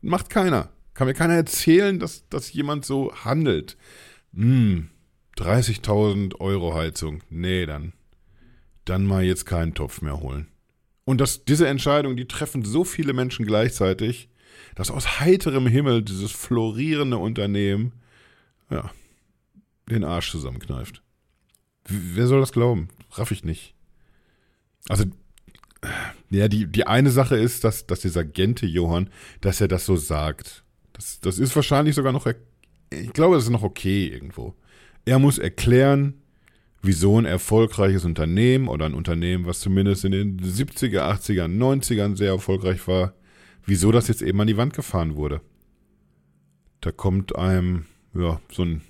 Macht 0.00 0.30
keiner. 0.30 0.70
Kann 0.96 1.08
mir 1.08 1.14
keiner 1.14 1.34
erzählen, 1.34 1.98
dass, 1.98 2.26
dass 2.30 2.54
jemand 2.54 2.86
so 2.86 3.14
handelt. 3.14 3.76
Hm, 4.32 4.88
30.000 5.36 6.40
Euro 6.40 6.74
Heizung. 6.74 7.22
Nee, 7.28 7.66
dann, 7.66 7.92
dann 8.86 9.04
mal 9.04 9.22
jetzt 9.22 9.44
keinen 9.44 9.74
Topf 9.74 10.00
mehr 10.00 10.20
holen. 10.20 10.48
Und 11.04 11.20
dass 11.20 11.44
diese 11.44 11.68
Entscheidung, 11.68 12.16
die 12.16 12.26
treffen 12.26 12.64
so 12.64 12.82
viele 12.82 13.12
Menschen 13.12 13.44
gleichzeitig, 13.44 14.30
dass 14.74 14.90
aus 14.90 15.20
heiterem 15.20 15.66
Himmel 15.66 16.02
dieses 16.02 16.32
florierende 16.32 17.18
Unternehmen, 17.18 17.92
ja, 18.70 18.90
den 19.90 20.02
Arsch 20.02 20.30
zusammenkneift. 20.30 21.02
Wer 21.86 22.26
soll 22.26 22.40
das 22.40 22.52
glauben? 22.52 22.88
Raff 23.12 23.32
ich 23.32 23.44
nicht. 23.44 23.74
Also 24.88 25.04
ja, 26.30 26.48
die, 26.48 26.66
die 26.66 26.86
eine 26.86 27.10
Sache 27.10 27.36
ist, 27.36 27.64
dass, 27.64 27.86
dass 27.86 28.00
dieser 28.00 28.24
Gente 28.24 28.64
Johann, 28.64 29.10
dass 29.42 29.60
er 29.60 29.68
das 29.68 29.84
so 29.84 29.96
sagt. 29.96 30.64
Das, 30.96 31.20
das 31.20 31.38
ist 31.38 31.54
wahrscheinlich 31.54 31.94
sogar 31.94 32.12
noch, 32.12 32.26
ich 32.90 33.12
glaube, 33.12 33.34
das 33.34 33.44
ist 33.44 33.50
noch 33.50 33.62
okay 33.62 34.06
irgendwo. 34.06 34.54
Er 35.04 35.18
muss 35.18 35.38
erklären, 35.38 36.14
wieso 36.82 37.20
ein 37.20 37.26
erfolgreiches 37.26 38.04
Unternehmen 38.04 38.68
oder 38.68 38.86
ein 38.86 38.94
Unternehmen, 38.94 39.46
was 39.46 39.60
zumindest 39.60 40.04
in 40.04 40.12
den 40.12 40.40
70er, 40.40 41.02
80er, 41.02 41.46
90ern 41.46 42.16
sehr 42.16 42.30
erfolgreich 42.30 42.86
war, 42.88 43.12
wieso 43.66 43.92
das 43.92 44.08
jetzt 44.08 44.22
eben 44.22 44.40
an 44.40 44.46
die 44.46 44.56
Wand 44.56 44.72
gefahren 44.72 45.16
wurde. 45.16 45.42
Da 46.80 46.92
kommt 46.92 47.36
einem, 47.36 47.86
ja, 48.14 48.40
so 48.50 48.62
ein, 48.64 48.82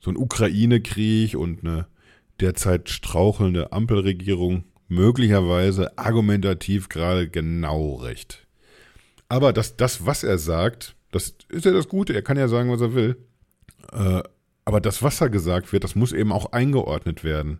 so 0.00 0.10
ein 0.10 0.16
Ukraine-Krieg 0.16 1.34
und 1.34 1.64
eine 1.64 1.86
derzeit 2.40 2.90
strauchelnde 2.90 3.72
Ampelregierung 3.72 4.64
möglicherweise 4.88 5.96
argumentativ 5.96 6.88
gerade 6.88 7.28
genau 7.28 7.94
recht. 7.96 8.46
Aber 9.28 9.52
das, 9.52 9.76
das, 9.76 10.04
was 10.04 10.24
er 10.24 10.38
sagt, 10.38 10.94
das 11.14 11.34
ist 11.48 11.64
ja 11.64 11.72
das 11.72 11.88
Gute. 11.88 12.14
Er 12.14 12.22
kann 12.22 12.36
ja 12.36 12.48
sagen, 12.48 12.70
was 12.70 12.80
er 12.80 12.94
will. 12.94 13.16
Äh, 13.92 14.22
aber 14.64 14.80
das, 14.80 15.02
was 15.02 15.18
da 15.18 15.28
gesagt 15.28 15.72
wird, 15.72 15.84
das 15.84 15.94
muss 15.94 16.12
eben 16.12 16.32
auch 16.32 16.52
eingeordnet 16.52 17.24
werden. 17.24 17.58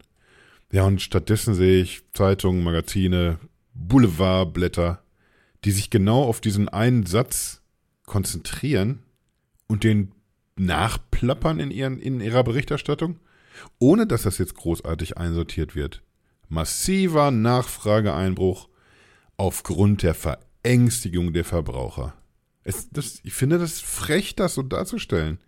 Ja, 0.72 0.84
und 0.84 1.02
stattdessen 1.02 1.54
sehe 1.54 1.82
ich 1.82 2.02
Zeitungen, 2.14 2.64
Magazine, 2.64 3.38
Boulevardblätter, 3.74 5.02
die 5.64 5.70
sich 5.70 5.90
genau 5.90 6.24
auf 6.24 6.40
diesen 6.40 6.68
einen 6.68 7.06
Satz 7.06 7.62
konzentrieren 8.06 9.02
und 9.66 9.84
den 9.84 10.12
nachplappern 10.56 11.60
in, 11.60 11.70
ihren, 11.70 11.98
in 11.98 12.20
ihrer 12.20 12.44
Berichterstattung, 12.44 13.18
ohne 13.78 14.06
dass 14.06 14.22
das 14.22 14.38
jetzt 14.38 14.54
großartig 14.54 15.18
einsortiert 15.18 15.74
wird 15.74 16.02
massiver 16.48 17.30
Nachfrageeinbruch 17.30 18.68
aufgrund 19.36 20.02
der 20.02 20.14
Verängstigung 20.14 21.32
der 21.32 21.44
Verbraucher. 21.44 22.14
Es, 22.64 22.90
das, 22.90 23.20
ich 23.22 23.34
finde 23.34 23.58
das 23.58 23.80
frech, 23.80 24.34
das 24.34 24.54
so 24.54 24.62
darzustellen. 24.62 25.38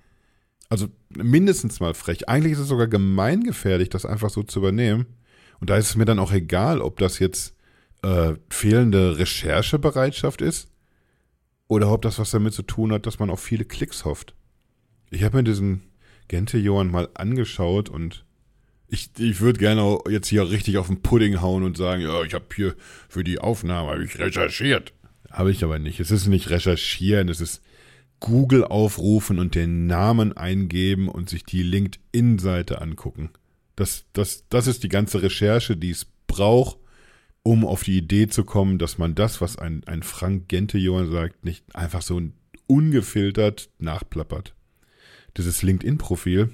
Also 0.68 0.88
mindestens 1.08 1.80
mal 1.80 1.94
frech. 1.94 2.28
Eigentlich 2.28 2.52
ist 2.52 2.58
es 2.60 2.68
sogar 2.68 2.88
gemeingefährlich, 2.88 3.88
das 3.88 4.04
einfach 4.04 4.30
so 4.30 4.42
zu 4.42 4.58
übernehmen. 4.58 5.06
Und 5.60 5.70
da 5.70 5.76
ist 5.76 5.90
es 5.90 5.96
mir 5.96 6.04
dann 6.04 6.18
auch 6.18 6.32
egal, 6.32 6.80
ob 6.80 6.98
das 6.98 7.18
jetzt 7.18 7.56
äh, 8.02 8.34
fehlende 8.50 9.18
Recherchebereitschaft 9.18 10.42
ist 10.42 10.68
oder 11.68 11.90
ob 11.90 12.02
das 12.02 12.18
was 12.18 12.30
damit 12.30 12.52
zu 12.52 12.62
tun 12.62 12.92
hat, 12.92 13.06
dass 13.06 13.18
man 13.18 13.30
auf 13.30 13.40
viele 13.40 13.64
Klicks 13.64 14.04
hofft. 14.04 14.34
Ich 15.10 15.22
habe 15.22 15.38
mir 15.38 15.44
diesen 15.44 15.82
Gente 16.28 16.58
Johann 16.58 16.90
mal 16.90 17.08
angeschaut 17.14 17.88
und 17.88 18.24
ich, 18.88 19.10
ich 19.18 19.40
würde 19.40 19.58
gerne 19.58 19.98
jetzt 20.08 20.28
hier 20.28 20.48
richtig 20.48 20.78
auf 20.78 20.86
den 20.88 21.02
Pudding 21.02 21.40
hauen 21.40 21.62
und 21.62 21.76
sagen, 21.76 22.02
ja, 22.02 22.22
ich 22.22 22.34
habe 22.34 22.44
hier 22.54 22.74
für 23.08 23.24
die 23.24 23.38
Aufnahme 23.38 24.02
ich 24.02 24.18
recherchiert. 24.18 24.92
Habe 25.30 25.50
ich 25.50 25.64
aber 25.64 25.78
nicht. 25.78 26.00
Es 26.00 26.10
ist 26.10 26.26
nicht 26.26 26.50
recherchieren, 26.50 27.28
es 27.28 27.40
ist 27.40 27.62
Google 28.20 28.64
aufrufen 28.64 29.38
und 29.38 29.54
den 29.54 29.86
Namen 29.86 30.36
eingeben 30.36 31.08
und 31.08 31.28
sich 31.28 31.44
die 31.44 31.62
LinkedIn-Seite 31.62 32.80
angucken. 32.80 33.30
Das, 33.74 34.06
das, 34.12 34.44
das 34.48 34.66
ist 34.66 34.84
die 34.84 34.88
ganze 34.88 35.22
Recherche, 35.22 35.76
die 35.76 35.90
es 35.90 36.06
braucht, 36.26 36.78
um 37.42 37.64
auf 37.64 37.84
die 37.84 37.98
Idee 37.98 38.26
zu 38.26 38.44
kommen, 38.44 38.78
dass 38.78 38.98
man 38.98 39.14
das, 39.14 39.40
was 39.40 39.56
ein, 39.58 39.82
ein 39.86 40.02
Frank 40.02 40.48
Gente-Johann 40.48 41.10
sagt, 41.10 41.44
nicht 41.44 41.64
einfach 41.76 42.02
so 42.02 42.20
ungefiltert 42.66 43.68
nachplappert. 43.78 44.54
Dieses 45.36 45.62
LinkedIn-Profil, 45.62 46.50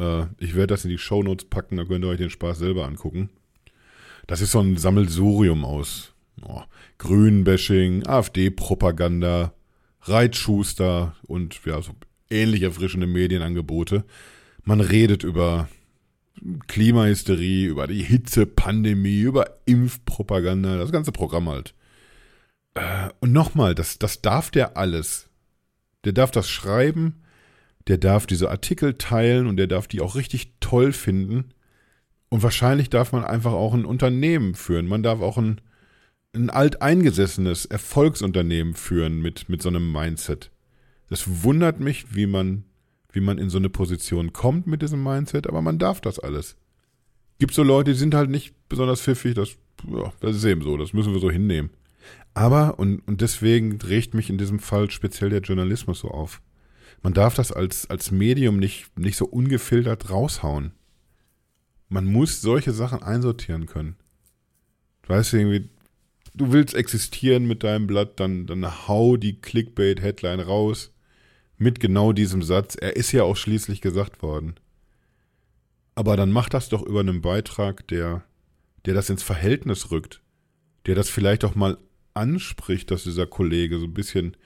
äh, 0.00 0.24
ich 0.38 0.54
werde 0.54 0.68
das 0.68 0.84
in 0.84 0.90
die 0.90 0.98
Shownotes 0.98 1.48
packen, 1.48 1.76
da 1.76 1.84
könnt 1.84 2.04
ihr 2.04 2.08
euch 2.08 2.18
den 2.18 2.30
Spaß 2.30 2.58
selber 2.58 2.86
angucken. 2.86 3.28
Das 4.26 4.40
ist 4.40 4.52
so 4.52 4.60
ein 4.60 4.78
Sammelsurium 4.78 5.64
aus 5.64 6.11
oh, 6.46 6.62
Grünbashing, 6.98 8.06
AfD-Propaganda, 8.06 9.52
Reitschuster 10.02 11.14
und 11.26 11.60
ja, 11.64 11.80
so 11.80 11.92
ähnlich 12.30 12.62
erfrischende 12.62 13.06
Medienangebote. 13.06 14.04
Man 14.64 14.80
redet 14.80 15.24
über 15.24 15.68
Klimahysterie, 16.66 17.66
über 17.66 17.86
die 17.86 18.02
Hitzepandemie, 18.02 19.20
über 19.20 19.58
Impfpropaganda, 19.66 20.76
das 20.76 20.92
ganze 20.92 21.12
Programm 21.12 21.48
halt. 21.48 21.74
Äh, 22.74 23.10
und 23.20 23.32
nochmal, 23.32 23.74
das, 23.74 23.98
das 23.98 24.22
darf 24.22 24.50
der 24.50 24.76
alles. 24.76 25.28
Der 26.04 26.12
darf 26.12 26.30
das 26.30 26.48
schreiben, 26.48 27.22
der 27.86 27.98
darf 27.98 28.26
diese 28.26 28.50
Artikel 28.50 28.94
teilen 28.94 29.46
und 29.46 29.56
der 29.56 29.66
darf 29.66 29.86
die 29.86 30.00
auch 30.00 30.16
richtig 30.16 30.54
toll 30.60 30.92
finden. 30.92 31.52
Und 32.28 32.42
wahrscheinlich 32.42 32.90
darf 32.90 33.12
man 33.12 33.24
einfach 33.24 33.52
auch 33.52 33.74
ein 33.74 33.84
Unternehmen 33.84 34.54
führen. 34.54 34.86
Man 34.86 35.02
darf 35.02 35.20
auch 35.20 35.38
ein, 35.38 35.60
ein 36.34 36.50
alteingesessenes 36.50 37.66
Erfolgsunternehmen 37.66 38.74
führen 38.74 39.20
mit, 39.20 39.48
mit 39.48 39.62
so 39.62 39.68
einem 39.68 39.92
Mindset. 39.92 40.50
Das 41.08 41.42
wundert 41.42 41.78
mich, 41.78 42.14
wie 42.14 42.26
man, 42.26 42.64
wie 43.12 43.20
man 43.20 43.38
in 43.38 43.50
so 43.50 43.58
eine 43.58 43.68
Position 43.68 44.32
kommt 44.32 44.66
mit 44.66 44.80
diesem 44.80 45.02
Mindset, 45.02 45.46
aber 45.46 45.60
man 45.60 45.78
darf 45.78 46.00
das 46.00 46.18
alles. 46.18 46.56
Gibt 47.38 47.54
so 47.54 47.62
Leute, 47.62 47.92
die 47.92 47.98
sind 47.98 48.14
halt 48.14 48.30
nicht 48.30 48.54
besonders 48.68 49.02
pfiffig, 49.02 49.34
das, 49.34 49.56
ja, 49.86 50.12
das 50.20 50.36
ist 50.36 50.44
eben 50.44 50.62
so, 50.62 50.76
das 50.76 50.92
müssen 50.92 51.12
wir 51.12 51.20
so 51.20 51.30
hinnehmen. 51.30 51.70
Aber, 52.34 52.78
und, 52.78 53.00
und 53.06 53.20
deswegen 53.20 53.78
regt 53.82 54.14
mich 54.14 54.30
in 54.30 54.38
diesem 54.38 54.58
Fall 54.58 54.90
speziell 54.90 55.28
der 55.28 55.40
Journalismus 55.40 56.00
so 56.00 56.08
auf. 56.08 56.40
Man 57.02 57.12
darf 57.12 57.34
das 57.34 57.52
als, 57.52 57.90
als 57.90 58.10
Medium 58.10 58.58
nicht, 58.58 58.96
nicht 58.98 59.16
so 59.16 59.26
ungefiltert 59.26 60.08
raushauen. 60.08 60.72
Man 61.88 62.06
muss 62.06 62.40
solche 62.40 62.72
Sachen 62.72 63.02
einsortieren 63.02 63.66
können. 63.66 63.96
Du 65.02 65.10
weißt 65.10 65.34
irgendwie, 65.34 65.68
du 66.34 66.52
willst 66.52 66.74
existieren 66.74 67.46
mit 67.46 67.62
deinem 67.62 67.86
Blatt, 67.86 68.18
dann, 68.20 68.46
dann 68.46 68.88
hau 68.88 69.16
die 69.16 69.40
Clickbait-Headline 69.40 70.40
raus 70.40 70.92
mit 71.58 71.80
genau 71.80 72.12
diesem 72.12 72.42
Satz. 72.42 72.76
Er 72.80 72.96
ist 72.96 73.12
ja 73.12 73.22
auch 73.22 73.36
schließlich 73.36 73.80
gesagt 73.80 74.22
worden. 74.22 74.54
Aber 75.94 76.16
dann 76.16 76.32
mach 76.32 76.48
das 76.48 76.68
doch 76.68 76.82
über 76.82 77.00
einen 77.00 77.20
Beitrag, 77.20 77.86
der, 77.88 78.24
der 78.86 78.94
das 78.94 79.10
ins 79.10 79.22
Verhältnis 79.22 79.90
rückt, 79.90 80.22
der 80.86 80.94
das 80.94 81.10
vielleicht 81.10 81.44
auch 81.44 81.54
mal 81.54 81.78
anspricht, 82.14 82.90
dass 82.90 83.04
dieser 83.04 83.26
Kollege 83.26 83.78
so 83.78 83.84
ein 83.84 83.94
bisschen 83.94 84.36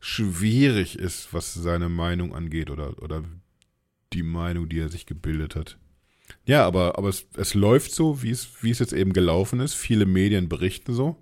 schwierig 0.00 0.98
ist, 0.98 1.32
was 1.32 1.54
seine 1.54 1.88
Meinung 1.88 2.34
angeht 2.34 2.70
oder, 2.70 3.00
oder 3.02 3.24
die 4.12 4.22
Meinung, 4.22 4.68
die 4.68 4.80
er 4.80 4.88
sich 4.88 5.06
gebildet 5.06 5.56
hat. 5.56 5.78
Ja, 6.44 6.66
aber, 6.66 6.98
aber 6.98 7.08
es, 7.08 7.26
es 7.36 7.54
läuft 7.54 7.92
so, 7.92 8.22
wie 8.22 8.30
es, 8.30 8.62
wie 8.62 8.70
es 8.70 8.78
jetzt 8.78 8.92
eben 8.92 9.12
gelaufen 9.12 9.60
ist. 9.60 9.74
Viele 9.74 10.06
Medien 10.06 10.48
berichten 10.48 10.94
so. 10.94 11.16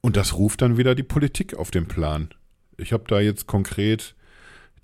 Und 0.00 0.16
das 0.16 0.34
ruft 0.34 0.62
dann 0.62 0.76
wieder 0.76 0.94
die 0.94 1.02
Politik 1.02 1.54
auf 1.54 1.70
den 1.70 1.86
Plan. 1.86 2.30
Ich 2.76 2.92
habe 2.92 3.04
da 3.08 3.20
jetzt 3.20 3.46
konkret 3.46 4.14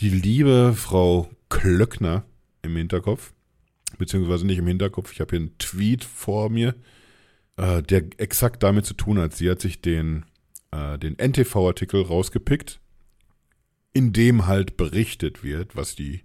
die 0.01 0.11
liebe 0.11 0.75
Frau 0.75 1.31
Klöckner 1.49 2.25
im 2.63 2.77
Hinterkopf. 2.77 3.33
Beziehungsweise 3.97 4.45
nicht 4.45 4.59
im 4.59 4.67
Hinterkopf. 4.67 5.13
Ich 5.13 5.21
habe 5.21 5.31
hier 5.31 5.41
einen 5.41 5.59
Tweet 5.59 6.03
vor 6.03 6.51
mir, 6.51 6.75
äh, 7.57 7.83
der 7.83 8.05
exakt 8.19 8.63
damit 8.63 8.87
zu 8.87 8.95
tun 8.95 9.19
hat. 9.19 9.35
Sie 9.35 9.49
hat 9.49 9.61
sich 9.61 9.81
den, 9.81 10.25
äh, 10.73 10.99
den 10.99 11.17
NTV-Artikel 11.17 12.03
rausgepickt, 12.03 12.81
in 13.93 14.13
dem 14.13 14.47
halt 14.47 14.77
berichtet 14.77 15.45
wird, 15.45 15.77
was 15.77 15.95
die 15.95 16.25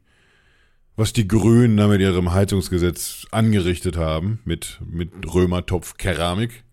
was 1.00 1.14
die 1.14 1.30
Grünen 1.30 1.78
da 1.78 1.88
mit 1.88 2.02
ihrem 2.02 2.34
Heizungsgesetz 2.34 3.26
angerichtet 3.32 3.96
haben, 3.96 4.40
mit, 4.44 4.82
mit 4.86 5.12
Römertopf 5.34 5.96
Keramik. 5.96 6.66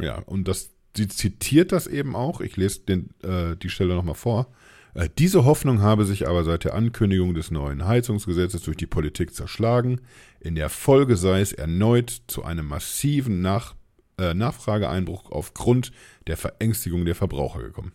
Ja, 0.00 0.18
und 0.18 0.48
das, 0.48 0.70
sie 0.96 1.08
zitiert 1.08 1.72
das 1.72 1.86
eben 1.86 2.16
auch. 2.16 2.40
Ich 2.40 2.56
lese 2.56 2.80
den, 2.80 3.10
äh, 3.22 3.56
die 3.56 3.70
Stelle 3.70 3.94
nochmal 3.94 4.14
vor. 4.14 4.52
Äh, 4.94 5.08
diese 5.18 5.44
Hoffnung 5.44 5.80
habe 5.80 6.04
sich 6.04 6.28
aber 6.28 6.44
seit 6.44 6.64
der 6.64 6.74
Ankündigung 6.74 7.34
des 7.34 7.50
neuen 7.50 7.86
Heizungsgesetzes 7.86 8.62
durch 8.62 8.76
die 8.76 8.86
Politik 8.86 9.34
zerschlagen. 9.34 10.00
In 10.40 10.54
der 10.54 10.68
Folge 10.68 11.16
sei 11.16 11.40
es 11.40 11.52
erneut 11.52 12.22
zu 12.26 12.44
einem 12.44 12.66
massiven 12.66 13.40
Nach, 13.40 13.74
äh, 14.18 14.34
Nachfrageeinbruch 14.34 15.30
aufgrund 15.30 15.92
der 16.26 16.36
Verängstigung 16.36 17.04
der 17.04 17.14
Verbraucher 17.14 17.62
gekommen. 17.62 17.92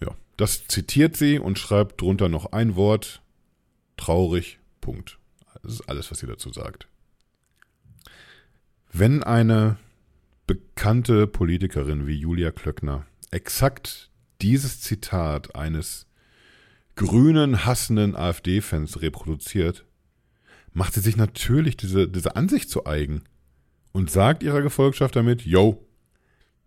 Ja, 0.00 0.14
das 0.36 0.66
zitiert 0.66 1.16
sie 1.16 1.38
und 1.38 1.58
schreibt 1.58 2.00
drunter 2.00 2.28
noch 2.28 2.52
ein 2.52 2.74
Wort. 2.74 3.22
Traurig, 3.96 4.58
Punkt. 4.80 5.18
Das 5.62 5.74
ist 5.74 5.88
alles, 5.90 6.10
was 6.10 6.20
sie 6.20 6.26
dazu 6.26 6.50
sagt. 6.52 6.88
Wenn 8.92 9.22
eine 9.22 9.76
bekannte 10.50 11.28
Politikerin 11.28 12.08
wie 12.08 12.16
Julia 12.16 12.50
Klöckner 12.50 13.06
exakt 13.30 14.10
dieses 14.42 14.80
Zitat 14.80 15.54
eines 15.54 16.08
grünen, 16.96 17.64
hassenden 17.64 18.16
AfD-Fans 18.16 19.00
reproduziert, 19.00 19.84
macht 20.72 20.94
sie 20.94 21.00
sich 21.02 21.16
natürlich 21.16 21.76
diese, 21.76 22.08
diese 22.08 22.34
Ansicht 22.34 22.68
zu 22.68 22.84
eigen 22.84 23.22
und 23.92 24.10
sagt 24.10 24.42
ihrer 24.42 24.60
Gefolgschaft 24.60 25.14
damit, 25.14 25.42
yo, 25.42 25.86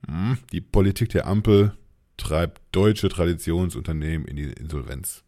hm, 0.08 0.38
die 0.54 0.62
Politik 0.62 1.10
der 1.10 1.28
Ampel 1.28 1.78
treibt 2.16 2.62
deutsche 2.72 3.10
Traditionsunternehmen 3.10 4.26
in 4.26 4.38
die 4.38 4.44
Insolvenz. 4.44 5.26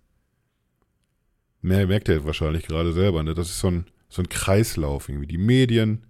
Mehr 1.61 1.87
merkt 1.87 2.07
er 2.07 2.23
wahrscheinlich 2.23 2.65
gerade 2.67 2.93
selber. 2.93 3.21
Ne? 3.21 3.33
Das 3.33 3.49
ist 3.49 3.59
so 3.59 3.67
ein, 3.67 3.85
so 4.07 4.21
ein 4.21 4.29
Kreislauf 4.29 5.09
irgendwie. 5.09 5.27
Die 5.27 5.37
Medien, 5.37 6.05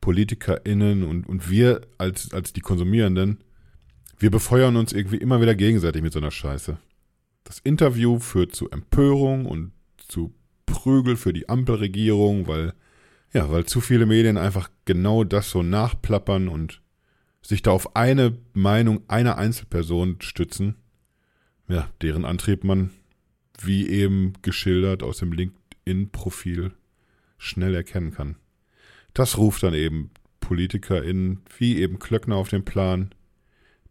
PolitikerInnen 0.00 1.04
und, 1.04 1.28
und 1.28 1.50
wir 1.50 1.82
als, 1.98 2.32
als 2.32 2.52
die 2.52 2.60
Konsumierenden, 2.60 3.38
wir 4.18 4.30
befeuern 4.30 4.76
uns 4.76 4.92
irgendwie 4.92 5.18
immer 5.18 5.40
wieder 5.40 5.54
gegenseitig 5.54 6.02
mit 6.02 6.12
so 6.12 6.18
einer 6.18 6.30
Scheiße. 6.30 6.78
Das 7.44 7.60
Interview 7.60 8.18
führt 8.18 8.54
zu 8.54 8.70
Empörung 8.70 9.46
und 9.46 9.72
zu 9.96 10.34
Prügel 10.66 11.16
für 11.16 11.32
die 11.32 11.48
Ampelregierung, 11.48 12.46
weil, 12.46 12.74
ja, 13.32 13.50
weil 13.50 13.64
zu 13.64 13.80
viele 13.80 14.06
Medien 14.06 14.36
einfach 14.36 14.70
genau 14.84 15.24
das 15.24 15.50
so 15.50 15.62
nachplappern 15.62 16.48
und 16.48 16.82
sich 17.42 17.62
da 17.62 17.70
auf 17.70 17.96
eine 17.96 18.36
Meinung 18.52 19.02
einer 19.08 19.38
Einzelperson 19.38 20.20
stützen, 20.20 20.76
ja, 21.68 21.88
deren 22.02 22.24
Antrieb 22.24 22.64
man 22.64 22.90
wie 23.60 23.88
eben 23.88 24.34
geschildert 24.42 25.02
aus 25.02 25.18
dem 25.18 25.32
LinkedIn-Profil 25.32 26.72
schnell 27.38 27.74
erkennen 27.74 28.12
kann. 28.12 28.36
Das 29.18 29.36
ruft 29.36 29.62
dann 29.62 29.74
eben 29.74 30.10
PolitikerInnen 30.40 31.40
wie 31.58 31.78
eben 31.78 31.98
Klöckner 31.98 32.36
auf 32.36 32.48
den 32.48 32.64
Plan, 32.64 33.10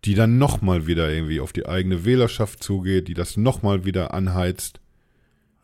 die 0.05 0.15
dann 0.15 0.37
nochmal 0.37 0.87
wieder 0.87 1.11
irgendwie 1.11 1.39
auf 1.39 1.53
die 1.53 1.65
eigene 1.65 2.05
Wählerschaft 2.05 2.63
zugeht, 2.63 3.07
die 3.07 3.13
das 3.13 3.35
nochmal 3.35 3.83
wieder 3.83 4.13
anheizt. 4.13 4.79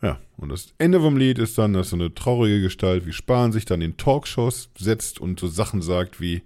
Ja, 0.02 0.19
und 0.36 0.49
das 0.49 0.73
Ende 0.80 0.99
vom 0.99 1.15
Lied 1.15 1.39
ist 1.39 1.58
dann, 1.58 1.73
dass 1.73 1.91
so 1.91 1.95
eine 1.95 2.13
traurige 2.13 2.62
Gestalt 2.62 3.06
wie 3.06 3.13
Spahn 3.13 3.54
sich 3.54 3.63
dann 3.63 3.82
in 3.82 3.95
Talkshows 3.95 4.69
setzt 4.78 5.19
und 5.19 5.39
so 5.39 5.47
Sachen 5.47 5.82
sagt 5.82 6.19
wie, 6.19 6.41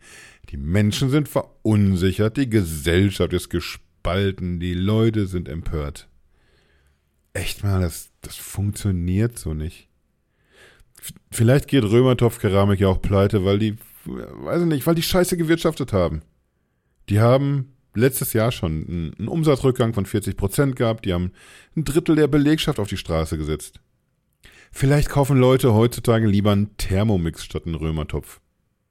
die 0.49 0.58
Menschen 0.58 1.10
sind 1.10 1.27
verunsichert, 1.27 2.38
die 2.38 2.49
Gesellschaft 2.49 3.34
ist 3.34 3.49
gespalten, 3.49 4.60
die 4.60 4.75
Leute 4.75 5.25
sind 5.25 5.49
empört 5.49 6.08
echt 7.38 7.63
mal, 7.63 7.82
das, 7.82 8.10
das 8.21 8.36
funktioniert 8.36 9.38
so 9.38 9.53
nicht. 9.53 9.87
Vielleicht 11.32 11.67
geht 11.67 11.84
Römertopf 11.84 12.39
Keramik 12.39 12.80
ja 12.80 12.88
auch 12.88 13.02
pleite, 13.02 13.46
weil 13.46 13.60
die, 13.60 13.76
weiß 14.06 14.62
ich 14.62 14.67
nicht, 14.67 14.88
weil 14.88 14.96
die 14.96 15.04
Scheiße 15.04 15.38
gewirtschaftet 15.38 15.93
haben. 15.93 16.22
Die 17.10 17.20
haben 17.20 17.74
letztes 17.93 18.34
Jahr 18.34 18.52
schon 18.52 19.13
einen 19.17 19.28
Umsatzrückgang 19.28 19.93
von 19.93 20.06
40 20.06 20.38
Prozent 20.38 20.76
gehabt. 20.76 21.06
Die 21.06 21.13
haben 21.13 21.32
ein 21.76 21.84
Drittel 21.84 22.15
der 22.15 22.28
Belegschaft 22.28 22.80
auf 22.80 22.88
die 22.88 22.98
Straße 22.98 23.38
gesetzt. 23.38 23.80
Vielleicht 24.72 25.10
kaufen 25.10 25.38
Leute 25.38 25.74
heutzutage 25.74 26.28
lieber 26.28 26.52
einen 26.52 26.76
Thermomix 26.78 27.43
statt 27.43 27.65
einen 27.65 27.76
Römertopf. 27.76 28.39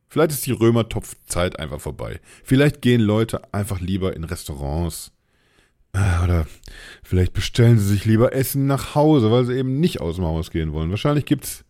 Vielleicht 0.08 0.32
ist 0.32 0.46
die 0.46 0.52
Römertopfzeit 0.52 1.58
einfach 1.58 1.80
vorbei. 1.80 2.20
Vielleicht 2.44 2.80
gehen 2.80 3.00
Leute 3.00 3.52
einfach 3.52 3.80
lieber 3.80 4.16
in 4.16 4.24
Restaurants. 4.24 5.12
Ah, 5.92 6.24
oder 6.24 6.46
vielleicht 7.02 7.32
bestellen 7.32 7.78
sie 7.78 7.86
sich 7.86 8.04
lieber 8.04 8.34
Essen 8.34 8.66
nach 8.66 8.94
Hause, 8.94 9.30
weil 9.30 9.44
sie 9.44 9.56
eben 9.56 9.80
nicht 9.80 10.00
aus 10.00 10.16
dem 10.16 10.24
Haus 10.24 10.50
gehen 10.50 10.72
wollen. 10.72 10.90
Wahrscheinlich 10.90 11.24
gibt 11.24 11.44
es 11.44 11.64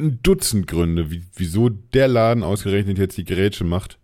ein 0.00 0.20
Dutzend 0.22 0.66
Gründe, 0.66 1.10
wieso 1.36 1.68
der 1.68 2.08
Laden 2.08 2.42
ausgerechnet 2.42 2.98
jetzt 2.98 3.16
die 3.16 3.24
Grätsche 3.24 3.64
macht. 3.64 3.98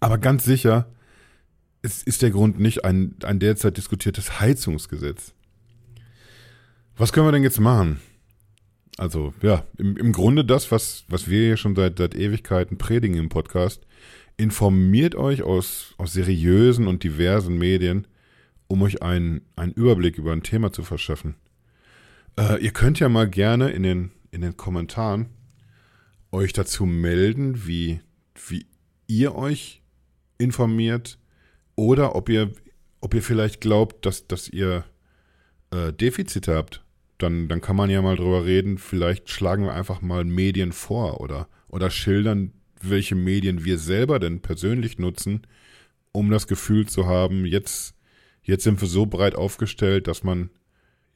Aber 0.00 0.18
ganz 0.18 0.44
sicher 0.44 0.86
es 1.86 2.02
ist 2.02 2.22
der 2.22 2.30
Grund 2.30 2.58
nicht 2.58 2.84
ein, 2.84 3.14
ein 3.22 3.38
derzeit 3.38 3.76
diskutiertes 3.76 4.40
Heizungsgesetz. 4.40 5.34
Was 6.96 7.12
können 7.12 7.26
wir 7.26 7.32
denn 7.32 7.44
jetzt 7.44 7.60
machen? 7.60 8.00
Also, 8.98 9.34
ja, 9.42 9.64
im, 9.76 9.96
im 9.96 10.12
Grunde 10.12 10.44
das, 10.44 10.72
was, 10.72 11.04
was 11.08 11.28
wir 11.28 11.46
hier 11.46 11.56
schon 11.56 11.76
seit, 11.76 11.98
seit 11.98 12.14
Ewigkeiten 12.14 12.78
predigen 12.78 13.16
im 13.16 13.28
Podcast. 13.28 13.86
Informiert 14.36 15.14
euch 15.14 15.42
aus, 15.42 15.94
aus 15.98 16.12
seriösen 16.12 16.88
und 16.88 17.04
diversen 17.04 17.56
Medien 17.56 18.06
um 18.68 18.82
euch 18.82 19.02
einen, 19.02 19.42
einen 19.54 19.72
Überblick 19.72 20.18
über 20.18 20.32
ein 20.32 20.42
Thema 20.42 20.72
zu 20.72 20.82
verschaffen. 20.82 21.36
Äh, 22.36 22.60
ihr 22.62 22.72
könnt 22.72 22.98
ja 22.98 23.08
mal 23.08 23.28
gerne 23.28 23.70
in 23.70 23.84
den, 23.84 24.10
in 24.36 24.42
den 24.42 24.56
Kommentaren 24.56 25.26
euch 26.30 26.52
dazu 26.52 26.86
melden, 26.86 27.66
wie, 27.66 28.00
wie 28.48 28.66
ihr 29.08 29.34
euch 29.34 29.82
informiert 30.38 31.18
oder 31.74 32.14
ob 32.14 32.28
ihr, 32.28 32.52
ob 33.00 33.14
ihr 33.14 33.22
vielleicht 33.22 33.60
glaubt, 33.60 34.06
dass, 34.06 34.28
dass 34.28 34.48
ihr 34.48 34.84
äh, 35.70 35.92
Defizite 35.92 36.54
habt. 36.54 36.84
Dann, 37.18 37.48
dann 37.48 37.60
kann 37.60 37.76
man 37.76 37.90
ja 37.90 38.02
mal 38.02 38.16
drüber 38.16 38.44
reden. 38.44 38.78
Vielleicht 38.78 39.30
schlagen 39.30 39.64
wir 39.64 39.72
einfach 39.72 40.02
mal 40.02 40.24
Medien 40.24 40.72
vor 40.72 41.20
oder, 41.20 41.48
oder 41.68 41.90
schildern, 41.90 42.52
welche 42.80 43.14
Medien 43.14 43.64
wir 43.64 43.78
selber 43.78 44.18
denn 44.18 44.40
persönlich 44.40 44.98
nutzen, 44.98 45.46
um 46.12 46.30
das 46.30 46.46
Gefühl 46.46 46.86
zu 46.86 47.06
haben, 47.06 47.46
jetzt 47.46 47.96
Jetzt 48.46 48.62
sind 48.62 48.80
wir 48.80 48.86
so 48.86 49.06
breit 49.06 49.34
aufgestellt, 49.34 50.06
dass 50.06 50.22
man, 50.22 50.50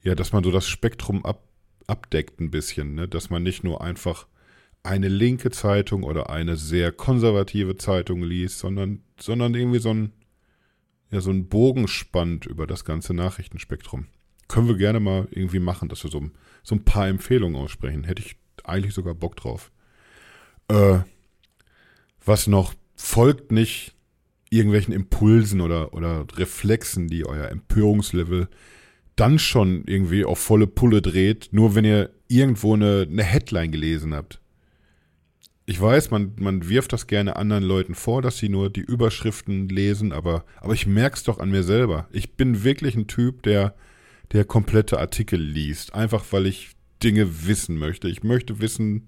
ja, 0.02 0.16
dass 0.16 0.32
man 0.32 0.42
so 0.42 0.50
das 0.50 0.66
Spektrum 0.66 1.24
ab, 1.24 1.44
abdeckt 1.86 2.40
ein 2.40 2.50
bisschen, 2.50 2.94
ne? 2.94 3.08
dass 3.08 3.30
man 3.30 3.42
nicht 3.42 3.64
nur 3.64 3.80
einfach 3.80 4.26
eine 4.82 5.08
linke 5.08 5.50
Zeitung 5.50 6.02
oder 6.04 6.30
eine 6.30 6.56
sehr 6.56 6.92
konservative 6.92 7.76
Zeitung 7.76 8.22
liest, 8.22 8.58
sondern, 8.58 9.02
sondern 9.18 9.54
irgendwie 9.54 9.78
so 9.78 9.92
ein, 9.92 10.12
ja, 11.10 11.20
so 11.20 11.30
ein 11.30 11.48
Bogen 11.48 11.88
spannt 11.88 12.46
über 12.46 12.66
das 12.66 12.84
ganze 12.84 13.12
Nachrichtenspektrum. 13.12 14.06
Können 14.48 14.68
wir 14.68 14.76
gerne 14.76 15.00
mal 15.00 15.28
irgendwie 15.30 15.60
machen, 15.60 15.88
dass 15.88 16.02
wir 16.02 16.10
so, 16.10 16.30
so 16.62 16.74
ein 16.74 16.84
paar 16.84 17.08
Empfehlungen 17.08 17.60
aussprechen. 17.60 18.04
Hätte 18.04 18.22
ich 18.22 18.36
eigentlich 18.64 18.94
sogar 18.94 19.14
Bock 19.14 19.36
drauf. 19.36 19.70
Äh, 20.68 21.00
was 22.24 22.46
noch 22.46 22.74
folgt 22.96 23.52
nicht 23.52 23.94
irgendwelchen 24.50 24.92
Impulsen 24.92 25.60
oder, 25.60 25.94
oder 25.94 26.26
Reflexen, 26.34 27.08
die 27.08 27.24
euer 27.24 27.48
Empörungslevel 27.48 28.48
dann 29.20 29.38
schon 29.38 29.84
irgendwie 29.86 30.24
auf 30.24 30.38
volle 30.38 30.66
Pulle 30.66 31.02
dreht, 31.02 31.50
nur 31.52 31.74
wenn 31.74 31.84
ihr 31.84 32.10
irgendwo 32.28 32.74
eine, 32.74 33.06
eine 33.10 33.22
Headline 33.22 33.70
gelesen 33.70 34.14
habt. 34.14 34.40
Ich 35.66 35.80
weiß, 35.80 36.10
man, 36.10 36.32
man 36.38 36.68
wirft 36.68 36.92
das 36.92 37.06
gerne 37.06 37.36
anderen 37.36 37.62
Leuten 37.62 37.94
vor, 37.94 38.22
dass 38.22 38.38
sie 38.38 38.48
nur 38.48 38.70
die 38.70 38.80
Überschriften 38.80 39.68
lesen, 39.68 40.12
aber, 40.12 40.44
aber 40.60 40.72
ich 40.72 40.86
merk's 40.86 41.22
doch 41.22 41.38
an 41.38 41.50
mir 41.50 41.62
selber. 41.62 42.08
Ich 42.12 42.32
bin 42.32 42.64
wirklich 42.64 42.96
ein 42.96 43.08
Typ, 43.08 43.42
der, 43.42 43.74
der 44.32 44.44
komplette 44.44 44.98
Artikel 44.98 45.40
liest. 45.40 45.94
Einfach 45.94 46.24
weil 46.30 46.46
ich 46.46 46.70
Dinge 47.02 47.46
wissen 47.46 47.76
möchte. 47.76 48.08
Ich 48.08 48.22
möchte 48.22 48.60
wissen, 48.60 49.06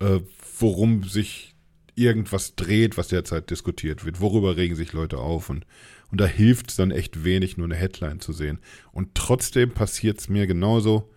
äh, 0.00 0.20
worum 0.58 1.04
sich 1.04 1.54
irgendwas 1.94 2.56
dreht, 2.56 2.96
was 2.96 3.08
derzeit 3.08 3.50
diskutiert 3.50 4.04
wird. 4.04 4.20
Worüber 4.20 4.56
regen 4.56 4.76
sich 4.76 4.92
Leute 4.92 5.18
auf? 5.18 5.50
Und, 5.50 5.66
und 6.10 6.20
da 6.20 6.26
hilft 6.26 6.78
dann 6.78 6.90
echt 6.90 7.24
wenig, 7.24 7.56
nur 7.56 7.66
eine 7.66 7.76
Headline 7.76 8.20
zu 8.20 8.32
sehen. 8.32 8.58
Und 8.92 9.14
trotzdem 9.14 9.70
passiert 9.70 10.18
es 10.18 10.28
mir 10.28 10.46
genauso, 10.46 11.10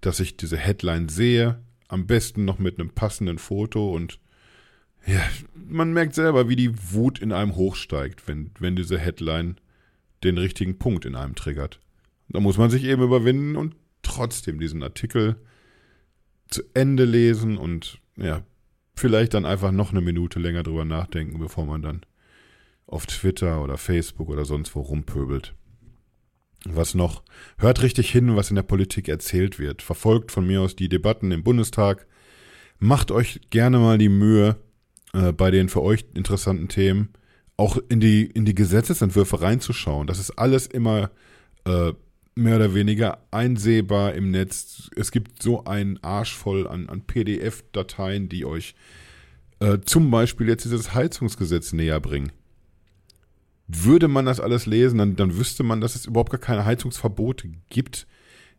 dass 0.00 0.20
ich 0.20 0.36
diese 0.36 0.56
Headline 0.56 1.08
sehe, 1.08 1.60
am 1.88 2.06
besten 2.06 2.44
noch 2.44 2.58
mit 2.58 2.78
einem 2.78 2.90
passenden 2.90 3.38
Foto 3.38 3.94
und 3.94 4.18
ja, 5.06 5.20
man 5.54 5.92
merkt 5.92 6.14
selber, 6.14 6.48
wie 6.48 6.56
die 6.56 6.92
Wut 6.92 7.18
in 7.18 7.32
einem 7.32 7.56
hochsteigt, 7.56 8.28
wenn, 8.28 8.50
wenn 8.58 8.76
diese 8.76 8.98
Headline 8.98 9.56
den 10.22 10.36
richtigen 10.36 10.78
Punkt 10.78 11.06
in 11.06 11.14
einem 11.14 11.34
triggert. 11.34 11.80
Da 12.28 12.40
muss 12.40 12.58
man 12.58 12.70
sich 12.70 12.84
eben 12.84 13.02
überwinden 13.02 13.56
und 13.56 13.74
trotzdem 14.02 14.60
diesen 14.60 14.82
Artikel 14.82 15.36
zu 16.48 16.62
Ende 16.74 17.04
lesen 17.04 17.56
und 17.56 17.98
ja, 18.16 18.42
vielleicht 18.94 19.34
dann 19.34 19.46
einfach 19.46 19.72
noch 19.72 19.90
eine 19.90 20.00
Minute 20.00 20.38
länger 20.38 20.62
drüber 20.62 20.84
nachdenken, 20.84 21.38
bevor 21.38 21.64
man 21.64 21.82
dann 21.82 22.02
auf 22.90 23.06
Twitter 23.06 23.62
oder 23.62 23.78
Facebook 23.78 24.28
oder 24.28 24.44
sonst 24.44 24.74
wo 24.74 24.80
rumpöbelt. 24.80 25.54
Was 26.64 26.94
noch? 26.94 27.22
Hört 27.58 27.82
richtig 27.82 28.10
hin, 28.10 28.36
was 28.36 28.50
in 28.50 28.56
der 28.56 28.62
Politik 28.62 29.08
erzählt 29.08 29.58
wird. 29.58 29.80
Verfolgt 29.82 30.30
von 30.30 30.46
mir 30.46 30.60
aus 30.60 30.76
die 30.76 30.88
Debatten 30.90 31.32
im 31.32 31.42
Bundestag. 31.42 32.06
Macht 32.78 33.10
euch 33.10 33.40
gerne 33.50 33.78
mal 33.78 33.96
die 33.96 34.10
Mühe, 34.10 34.56
äh, 35.12 35.32
bei 35.32 35.50
den 35.50 35.68
für 35.68 35.82
euch 35.82 36.04
interessanten 36.14 36.68
Themen 36.68 37.10
auch 37.60 37.76
in 37.90 38.00
die, 38.00 38.24
in 38.24 38.46
die 38.46 38.54
Gesetzesentwürfe 38.54 39.42
reinzuschauen. 39.42 40.06
Das 40.06 40.18
ist 40.18 40.30
alles 40.30 40.66
immer 40.66 41.10
äh, 41.66 41.92
mehr 42.34 42.56
oder 42.56 42.74
weniger 42.74 43.18
einsehbar 43.30 44.14
im 44.14 44.30
Netz. 44.30 44.88
Es 44.96 45.12
gibt 45.12 45.42
so 45.42 45.64
einen 45.64 46.02
Arsch 46.02 46.34
voll 46.34 46.66
an, 46.66 46.88
an 46.88 47.02
PDF-Dateien, 47.02 48.30
die 48.30 48.46
euch 48.46 48.74
äh, 49.60 49.78
zum 49.84 50.10
Beispiel 50.10 50.48
jetzt 50.48 50.64
dieses 50.64 50.94
Heizungsgesetz 50.94 51.74
näher 51.74 52.00
bringen. 52.00 52.32
Würde 53.72 54.08
man 54.08 54.26
das 54.26 54.40
alles 54.40 54.66
lesen, 54.66 54.98
dann, 54.98 55.16
dann 55.16 55.36
wüsste 55.36 55.62
man, 55.62 55.80
dass 55.80 55.94
es 55.94 56.06
überhaupt 56.06 56.30
gar 56.30 56.40
keine 56.40 56.64
Heizungsverbote 56.64 57.48
gibt. 57.68 58.06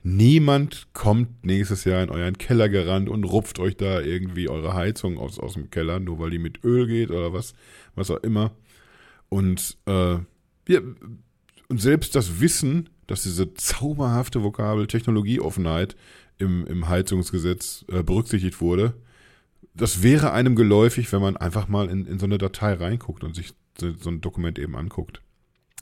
Niemand 0.03 0.87
kommt 0.93 1.45
nächstes 1.45 1.83
Jahr 1.83 2.01
in 2.01 2.09
euren 2.09 2.37
Keller 2.37 2.69
gerannt 2.69 3.09
und 3.09 3.23
rupft 3.23 3.59
euch 3.59 3.75
da 3.75 3.99
irgendwie 3.99 4.49
eure 4.49 4.73
Heizung 4.73 5.17
aus, 5.17 5.37
aus 5.37 5.53
dem 5.53 5.69
Keller, 5.69 5.99
nur 5.99 6.17
weil 6.19 6.29
die 6.29 6.39
mit 6.39 6.63
Öl 6.63 6.87
geht 6.87 7.11
oder 7.11 7.33
was, 7.33 7.53
was 7.95 8.09
auch 8.09 8.23
immer. 8.23 8.51
Und, 9.29 9.77
äh, 9.85 10.17
ja, 10.67 10.79
und 11.67 11.81
selbst 11.81 12.15
das 12.15 12.39
Wissen, 12.39 12.89
dass 13.07 13.23
diese 13.23 13.53
zauberhafte 13.53 14.43
Vokabel 14.43 14.87
Technologieoffenheit 14.87 15.95
im, 16.37 16.65
im 16.65 16.87
Heizungsgesetz 16.87 17.85
äh, 17.89 18.01
berücksichtigt 18.03 18.61
wurde, 18.61 18.93
das 19.73 20.03
wäre 20.03 20.33
einem 20.33 20.55
geläufig, 20.55 21.11
wenn 21.11 21.21
man 21.21 21.37
einfach 21.37 21.67
mal 21.67 21.89
in, 21.89 22.05
in 22.05 22.19
so 22.19 22.25
eine 22.25 22.37
Datei 22.37 22.73
reinguckt 22.73 23.23
und 23.23 23.35
sich 23.35 23.53
so, 23.79 23.93
so 23.93 24.09
ein 24.09 24.21
Dokument 24.21 24.59
eben 24.59 24.75
anguckt. 24.75 25.21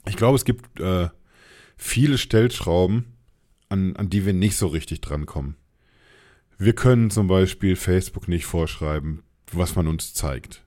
Ich 0.06 0.16
glaube, 0.16 0.36
es 0.36 0.44
gibt 0.44 0.80
äh, 0.80 1.08
viele 1.76 2.18
Stellschrauben, 2.18 3.16
an, 3.68 3.96
an 3.96 4.10
die 4.10 4.26
wir 4.26 4.32
nicht 4.32 4.56
so 4.56 4.66
richtig 4.66 5.00
drankommen. 5.00 5.56
Wir 6.58 6.74
können 6.74 7.10
zum 7.10 7.26
Beispiel 7.26 7.76
Facebook 7.76 8.28
nicht 8.28 8.44
vorschreiben, 8.44 9.22
was 9.50 9.76
man 9.76 9.88
uns 9.88 10.12
zeigt. 10.12 10.64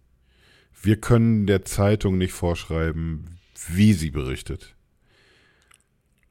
Wir 0.82 1.00
können 1.00 1.46
der 1.46 1.66
Zeitung 1.66 2.18
nicht 2.18 2.34
vorschreiben, 2.34 3.40
wie 3.68 3.94
sie 3.94 4.10
berichtet. 4.10 4.76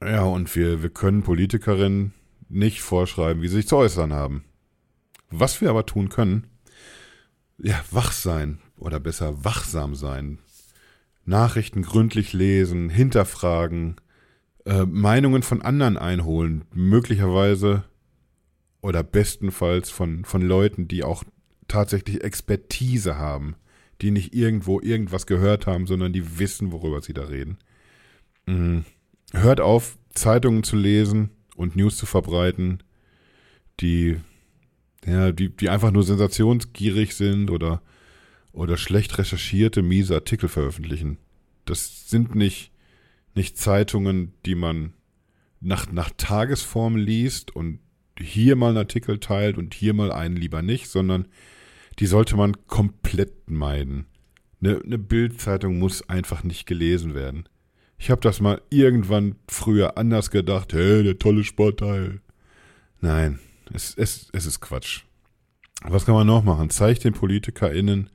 Ja, 0.01 0.23
und 0.23 0.53
wir, 0.55 0.83
wir 0.83 0.89
können 0.89 1.23
Politikerinnen 1.23 2.13
nicht 2.49 2.81
vorschreiben, 2.81 3.41
wie 3.41 3.47
sie 3.47 3.55
sich 3.55 3.67
zu 3.67 3.77
äußern 3.77 4.11
haben. 4.11 4.43
Was 5.29 5.61
wir 5.61 5.69
aber 5.69 5.85
tun 5.85 6.09
können, 6.09 6.47
ja, 7.63 7.83
wach 7.91 8.11
sein 8.11 8.59
oder 8.77 8.99
besser 8.99 9.43
wachsam 9.43 9.95
sein. 9.95 10.39
Nachrichten 11.25 11.81
gründlich 11.81 12.33
lesen, 12.33 12.89
hinterfragen, 12.89 13.95
äh, 14.65 14.85
Meinungen 14.85 15.41
von 15.41 15.61
anderen 15.61 15.97
einholen, 15.97 16.65
möglicherweise 16.73 17.85
oder 18.81 19.01
bestenfalls 19.03 19.89
von, 19.89 20.25
von 20.25 20.41
Leuten, 20.41 20.87
die 20.87 21.03
auch 21.03 21.23
tatsächlich 21.67 22.23
Expertise 22.23 23.17
haben, 23.17 23.55
die 24.01 24.11
nicht 24.11 24.35
irgendwo 24.35 24.81
irgendwas 24.81 25.25
gehört 25.25 25.65
haben, 25.65 25.87
sondern 25.87 26.11
die 26.11 26.37
wissen, 26.37 26.71
worüber 26.71 27.01
sie 27.01 27.13
da 27.13 27.23
reden. 27.23 27.57
Mhm 28.45 28.83
hört 29.33 29.59
auf, 29.59 29.97
Zeitungen 30.13 30.63
zu 30.63 30.75
lesen 30.75 31.31
und 31.55 31.75
News 31.75 31.97
zu 31.97 32.05
verbreiten, 32.05 32.83
die, 33.79 34.17
ja, 35.05 35.31
die, 35.31 35.49
die 35.49 35.69
einfach 35.69 35.91
nur 35.91 36.03
sensationsgierig 36.03 37.15
sind 37.15 37.49
oder, 37.49 37.81
oder 38.51 38.77
schlecht 38.77 39.17
recherchierte, 39.17 39.81
miese 39.81 40.15
Artikel 40.15 40.49
veröffentlichen. 40.49 41.17
Das 41.65 42.09
sind 42.09 42.35
nicht, 42.35 42.71
nicht 43.35 43.57
Zeitungen, 43.57 44.33
die 44.45 44.55
man 44.55 44.93
nach, 45.59 45.91
nach 45.91 46.11
Tagesform 46.17 46.95
liest 46.95 47.55
und 47.55 47.79
hier 48.19 48.55
mal 48.55 48.69
einen 48.69 48.77
Artikel 48.77 49.19
teilt 49.19 49.57
und 49.57 49.73
hier 49.73 49.93
mal 49.93 50.11
einen 50.11 50.35
lieber 50.35 50.61
nicht, 50.61 50.87
sondern 50.87 51.27
die 51.99 52.05
sollte 52.05 52.35
man 52.35 52.67
komplett 52.67 53.49
meiden. 53.49 54.05
Eine, 54.61 54.81
eine 54.83 54.97
Bildzeitung 54.97 55.79
muss 55.79 56.07
einfach 56.09 56.43
nicht 56.43 56.65
gelesen 56.65 57.15
werden. 57.15 57.49
Ich 57.97 58.11
habe 58.11 58.21
das 58.21 58.41
mal 58.41 58.61
irgendwann 58.69 59.35
früher 59.47 59.97
anders 59.97 60.31
gedacht. 60.31 60.73
Hey, 60.73 61.03
der 61.03 61.19
tolle 61.19 61.43
Sportteil. 61.43 62.21
Nein, 62.99 63.39
es, 63.73 63.93
es, 63.95 64.29
es 64.31 64.45
ist 64.45 64.61
Quatsch. 64.61 65.01
Was 65.83 66.05
kann 66.05 66.15
man 66.15 66.27
noch 66.27 66.43
machen? 66.43 66.69
Zeigt 66.69 67.03
den 67.03 67.13
PolitikerInnen, 67.13 68.09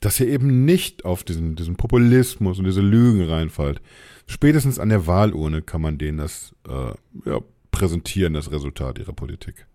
dass 0.00 0.18
ihr 0.20 0.28
eben 0.28 0.64
nicht 0.64 1.04
auf 1.04 1.24
diesen, 1.24 1.56
diesen 1.56 1.76
Populismus 1.76 2.58
und 2.58 2.64
diese 2.64 2.80
Lügen 2.80 3.28
reinfallt. 3.28 3.82
Spätestens 4.26 4.78
an 4.78 4.88
der 4.88 5.06
Wahlurne 5.06 5.60
kann 5.60 5.82
man 5.82 5.98
denen 5.98 6.18
das 6.18 6.54
äh, 6.66 6.94
ja, 7.28 7.40
präsentieren, 7.70 8.32
das 8.32 8.50
Resultat 8.50 8.98
ihrer 8.98 9.12
Politik. 9.12 9.66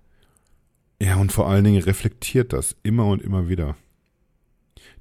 Ja, 0.99 1.17
und 1.17 1.31
vor 1.31 1.47
allen 1.47 1.63
Dingen 1.63 1.83
reflektiert 1.83 2.53
das 2.53 2.75
immer 2.81 3.05
und 3.05 3.21
immer 3.21 3.49
wieder 3.49 3.75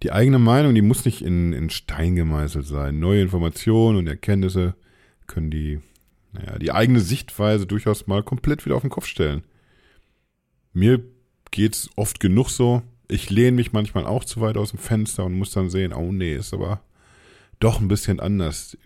die 0.03 0.13
eigene 0.13 0.39
Meinung, 0.39 0.75
die 0.75 0.83
muss 0.83 1.05
nicht 1.05 1.23
in, 1.23 1.53
in 1.53 1.71
Stein 1.71 2.17
gemeißelt 2.17 2.67
sein. 2.67 2.99
Neue 2.99 3.23
Informationen 3.23 3.99
und 3.99 4.07
Erkenntnisse 4.07 4.75
können 5.27 5.51
die, 5.51 5.81
naja, 6.33 6.59
die 6.59 6.73
eigene 6.73 7.01
Sichtweise 7.01 7.67
durchaus 7.67 8.07
mal 8.07 8.23
komplett 8.23 8.67
wieder 8.67 8.77
auf 8.77 8.83
den 8.83 8.91
Kopf 8.91 9.07
stellen. 9.07 9.45
Mir 10.75 11.03
geht's 11.51 11.89
oft 11.97 12.21
genug 12.21 12.51
so. 12.51 12.83
Ich 13.09 13.31
lehne 13.31 13.53
mich 13.53 13.73
manchmal 13.73 14.07
auch 14.07 14.25
zu 14.25 14.41
weit 14.41 14.57
aus 14.57 14.71
dem 14.71 14.79
Fenster 14.79 15.25
und 15.25 15.39
muss 15.39 15.53
dann 15.53 15.71
sehen, 15.71 15.93
oh 15.93 16.13
nee, 16.13 16.35
ist 16.35 16.53
aber 16.53 16.83
doch 17.61 17.81
ein 17.81 17.89
bisschen 17.89 18.21
anders. 18.21 18.77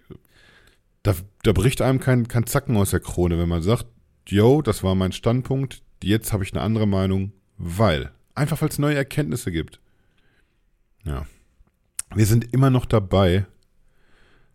Da, 1.03 1.15
da 1.43 1.53
bricht 1.53 1.81
einem 1.81 1.99
kein, 1.99 2.29
kein 2.29 2.47
Zacken 2.47 2.77
aus 2.77 2.91
der 2.91 3.01
Krone, 3.01 3.39
wenn 3.39 3.49
man 3.49 3.63
sagt, 3.63 3.87
yo, 4.27 4.61
das 4.63 4.83
war 4.83 4.95
mein 4.95 5.13
Standpunkt, 5.13 5.83
jetzt 6.03 6.33
habe 6.33 6.45
ich 6.45 6.53
eine 6.53 6.63
andere 6.63 6.87
Meinung, 6.87 7.33
weil. 7.57 8.13
Einfach 8.35 8.61
weil 8.61 8.69
es 8.69 8.79
neue 8.79 8.95
Erkenntnisse 8.95 9.51
gibt. 9.51 9.81
Ja. 11.05 11.27
Wir 12.15 12.27
sind 12.27 12.53
immer 12.53 12.71
noch 12.71 12.85
dabei, 12.87 13.47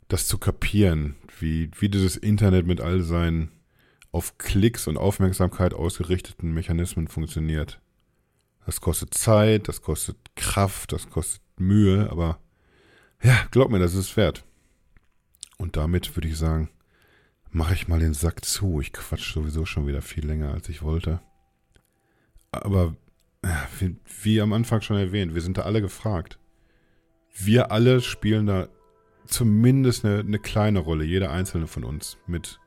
das 0.08 0.28
zu 0.28 0.38
kapieren, 0.38 1.16
wie, 1.40 1.72
wie 1.80 1.90
dieses 1.90 2.16
Internet 2.16 2.68
mit 2.68 2.80
all 2.80 3.02
seinen 3.02 3.52
auf 4.14 4.38
Klicks 4.38 4.88
und 4.88 4.98
Aufmerksamkeit 4.98 5.74
ausgerichteten 5.74 6.54
Mechanismen 6.54 7.10
funktioniert. 7.10 7.82
Das 8.66 8.80
kostet 8.80 9.14
Zeit, 9.14 9.68
das 9.68 9.82
kostet 9.82 10.16
Kraft, 10.36 10.94
das 10.94 11.10
kostet 11.10 11.42
Mühe, 11.58 12.10
aber 12.10 12.40
ja, 13.22 13.46
glaub 13.52 13.70
mir, 13.70 13.80
das 13.80 13.96
ist 13.96 14.16
wert. 14.16 14.46
Und 15.58 15.76
damit 15.78 16.16
würde 16.16 16.28
ich 16.28 16.38
sagen, 16.38 16.70
mache 17.50 17.74
ich 17.74 17.88
mal 17.88 18.00
den 18.00 18.14
Sack 18.14 18.46
zu. 18.46 18.82
Ich 18.82 18.94
quatsch 18.94 19.34
sowieso 19.34 19.66
schon 19.66 19.88
wieder 19.88 20.02
viel 20.02 20.26
länger, 20.26 20.54
als 20.54 20.70
ich 20.70 20.84
wollte. 20.84 21.20
Aber 22.52 22.96
wie, 23.80 23.96
wie 24.22 24.42
am 24.42 24.54
Anfang 24.54 24.82
schon 24.82 24.98
erwähnt, 24.98 25.34
wir 25.34 25.42
sind 25.42 25.58
da 25.58 25.64
alle 25.64 25.82
gefragt. 25.82 26.38
Wir 27.36 27.72
alle 27.72 28.00
spielen 28.02 28.46
da 28.46 28.68
zumindest 29.26 30.06
eine, 30.06 30.20
eine 30.20 30.40
kleine 30.40 30.80
Rolle, 30.80 31.04
jeder 31.04 31.32
einzelne 31.32 31.68
von 31.68 31.84
uns, 31.84 32.18
mit, 32.28 32.60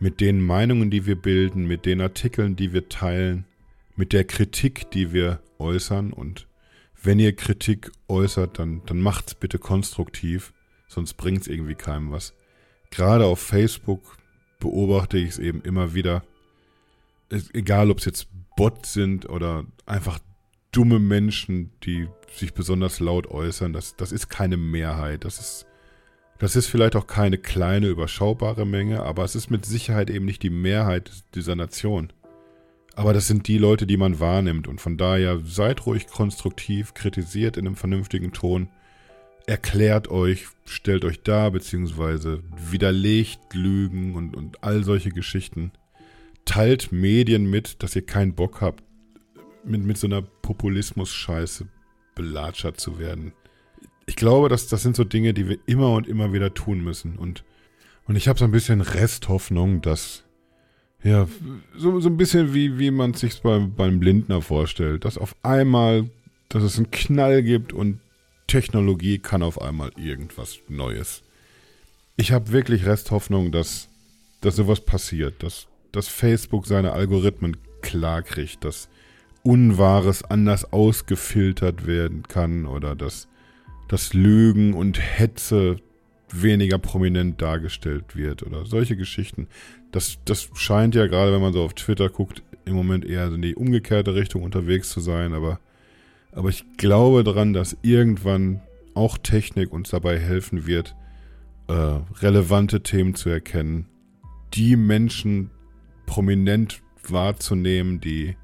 mit 0.00 0.20
den 0.20 0.40
Meinungen, 0.40 0.90
die 0.90 1.06
wir 1.06 1.16
bilden, 1.16 1.66
mit 1.66 1.86
den 1.86 2.00
Artikeln, 2.00 2.56
die 2.56 2.72
wir 2.72 2.88
teilen, 2.88 3.44
mit 3.96 4.12
der 4.12 4.24
Kritik, 4.24 4.90
die 4.90 5.12
wir 5.12 5.40
äußern. 5.58 6.12
Und 6.12 6.48
wenn 7.02 7.18
ihr 7.18 7.36
Kritik 7.36 7.92
äußert, 8.08 8.58
dann, 8.58 8.82
dann 8.86 9.00
macht's 9.00 9.34
bitte 9.34 9.58
konstruktiv. 9.58 10.52
sonst 10.88 11.14
bringt 11.14 11.42
es 11.42 11.48
irgendwie 11.48 11.76
keinem 11.76 12.10
was. 12.10 12.34
Gerade 12.90 13.26
auf 13.26 13.38
Facebook 13.38 14.16
beobachte 14.58 15.18
ich 15.18 15.28
es 15.30 15.38
eben 15.38 15.62
immer 15.62 15.94
wieder. 15.94 16.24
Egal, 17.52 17.90
ob 17.90 17.98
es 17.98 18.06
jetzt 18.06 18.28
Bots 18.56 18.92
sind 18.92 19.28
oder 19.28 19.64
einfach 19.86 20.18
dumme 20.72 20.98
Menschen, 20.98 21.70
die 21.84 22.08
sich 22.32 22.54
besonders 22.54 23.00
laut 23.00 23.26
äußern. 23.26 23.72
Das, 23.72 23.96
das 23.96 24.12
ist 24.12 24.28
keine 24.28 24.56
Mehrheit. 24.56 25.24
Das 25.24 25.38
ist, 25.38 25.66
das 26.40 26.56
ist 26.56 26.68
vielleicht 26.68 26.96
auch 26.96 27.06
keine 27.06 27.36
kleine, 27.36 27.88
überschaubare 27.88 28.66
Menge, 28.66 29.02
aber 29.02 29.24
es 29.24 29.36
ist 29.36 29.50
mit 29.50 29.66
Sicherheit 29.66 30.08
eben 30.08 30.24
nicht 30.24 30.42
die 30.42 30.50
Mehrheit 30.50 31.10
dieser 31.34 31.54
Nation. 31.54 32.12
Aber 32.96 33.12
das 33.12 33.26
sind 33.26 33.46
die 33.46 33.58
Leute, 33.58 33.86
die 33.86 33.98
man 33.98 34.20
wahrnimmt 34.20 34.66
und 34.66 34.80
von 34.80 34.96
daher 34.96 35.40
seid 35.44 35.84
ruhig 35.84 36.06
konstruktiv, 36.06 36.94
kritisiert 36.94 37.58
in 37.58 37.66
einem 37.66 37.76
vernünftigen 37.76 38.32
Ton, 38.32 38.70
erklärt 39.46 40.08
euch, 40.08 40.46
stellt 40.64 41.04
euch 41.04 41.22
dar, 41.22 41.50
beziehungsweise 41.50 42.42
widerlegt 42.70 43.52
Lügen 43.52 44.14
und, 44.14 44.34
und 44.34 44.64
all 44.64 44.82
solche 44.82 45.10
Geschichten. 45.10 45.72
Teilt 46.46 46.90
Medien 46.90 47.50
mit, 47.50 47.82
dass 47.82 47.94
ihr 47.94 48.06
keinen 48.06 48.34
Bock 48.34 48.62
habt, 48.62 48.82
mit, 49.62 49.84
mit 49.84 49.98
so 49.98 50.06
einer 50.06 50.22
Populismus-Scheiße 50.22 51.68
belatschert 52.14 52.80
zu 52.80 52.98
werden. 52.98 53.34
Ich 54.10 54.16
glaube, 54.16 54.48
dass 54.48 54.66
das 54.66 54.82
sind 54.82 54.96
so 54.96 55.04
Dinge, 55.04 55.32
die 55.34 55.48
wir 55.48 55.58
immer 55.66 55.92
und 55.92 56.08
immer 56.08 56.32
wieder 56.32 56.52
tun 56.52 56.82
müssen. 56.82 57.16
Und, 57.16 57.44
und 58.08 58.16
ich 58.16 58.26
habe 58.26 58.40
so 58.40 58.44
ein 58.44 58.50
bisschen 58.50 58.80
Resthoffnung, 58.80 59.82
dass, 59.82 60.24
ja, 61.04 61.28
so, 61.76 62.00
so 62.00 62.08
ein 62.08 62.16
bisschen 62.16 62.52
wie, 62.52 62.76
wie 62.80 62.90
man 62.90 63.12
es 63.12 63.20
sich 63.20 63.40
beim, 63.40 63.72
beim 63.76 64.02
Lindner 64.02 64.42
vorstellt, 64.42 65.04
dass 65.04 65.16
auf 65.16 65.36
einmal, 65.44 66.10
dass 66.48 66.64
es 66.64 66.76
einen 66.76 66.90
Knall 66.90 67.44
gibt 67.44 67.72
und 67.72 68.00
Technologie 68.48 69.20
kann 69.20 69.44
auf 69.44 69.62
einmal 69.62 69.92
irgendwas 69.96 70.58
Neues. 70.66 71.22
Ich 72.16 72.32
habe 72.32 72.50
wirklich 72.50 72.86
Resthoffnung, 72.86 73.52
dass, 73.52 73.88
dass 74.40 74.56
sowas 74.56 74.80
passiert, 74.80 75.40
dass, 75.44 75.68
dass 75.92 76.08
Facebook 76.08 76.66
seine 76.66 76.94
Algorithmen 76.94 77.58
klar 77.80 78.22
kriegt, 78.22 78.64
dass 78.64 78.88
Unwahres 79.44 80.24
anders 80.24 80.72
ausgefiltert 80.72 81.86
werden 81.86 82.24
kann 82.24 82.66
oder 82.66 82.96
dass, 82.96 83.28
dass 83.90 84.14
Lügen 84.14 84.72
und 84.72 85.00
Hetze 85.00 85.78
weniger 86.30 86.78
prominent 86.78 87.42
dargestellt 87.42 88.14
wird 88.14 88.44
oder 88.44 88.64
solche 88.64 88.96
Geschichten. 88.96 89.48
Das, 89.90 90.20
das 90.24 90.48
scheint 90.54 90.94
ja 90.94 91.08
gerade, 91.08 91.32
wenn 91.32 91.40
man 91.40 91.52
so 91.52 91.64
auf 91.64 91.74
Twitter 91.74 92.08
guckt, 92.08 92.44
im 92.64 92.74
Moment 92.74 93.04
eher 93.04 93.26
in 93.26 93.42
die 93.42 93.56
umgekehrte 93.56 94.14
Richtung 94.14 94.44
unterwegs 94.44 94.90
zu 94.90 95.00
sein, 95.00 95.34
aber, 95.34 95.58
aber 96.30 96.50
ich 96.50 96.64
glaube 96.76 97.24
daran, 97.24 97.52
dass 97.52 97.76
irgendwann 97.82 98.60
auch 98.94 99.18
Technik 99.18 99.72
uns 99.72 99.90
dabei 99.90 100.20
helfen 100.20 100.68
wird, 100.68 100.94
äh, 101.66 101.72
relevante 102.22 102.84
Themen 102.84 103.16
zu 103.16 103.28
erkennen, 103.28 103.86
die 104.54 104.76
Menschen 104.76 105.50
prominent 106.06 106.80
wahrzunehmen, 107.08 108.00
die 108.00 108.36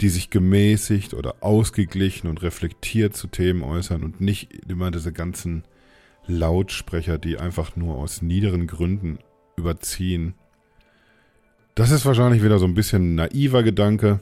die 0.00 0.08
sich 0.08 0.30
gemäßigt 0.30 1.14
oder 1.14 1.36
ausgeglichen 1.40 2.28
und 2.28 2.42
reflektiert 2.42 3.16
zu 3.16 3.26
Themen 3.26 3.62
äußern 3.62 4.04
und 4.04 4.20
nicht 4.20 4.52
immer 4.68 4.90
diese 4.90 5.12
ganzen 5.12 5.64
Lautsprecher, 6.26 7.18
die 7.18 7.38
einfach 7.38 7.74
nur 7.74 7.96
aus 7.96 8.22
niederen 8.22 8.66
Gründen 8.66 9.18
überziehen. 9.56 10.34
Das 11.74 11.90
ist 11.90 12.06
wahrscheinlich 12.06 12.42
wieder 12.42 12.58
so 12.58 12.66
ein 12.66 12.74
bisschen 12.74 13.12
ein 13.12 13.14
naiver 13.14 13.62
Gedanke, 13.62 14.20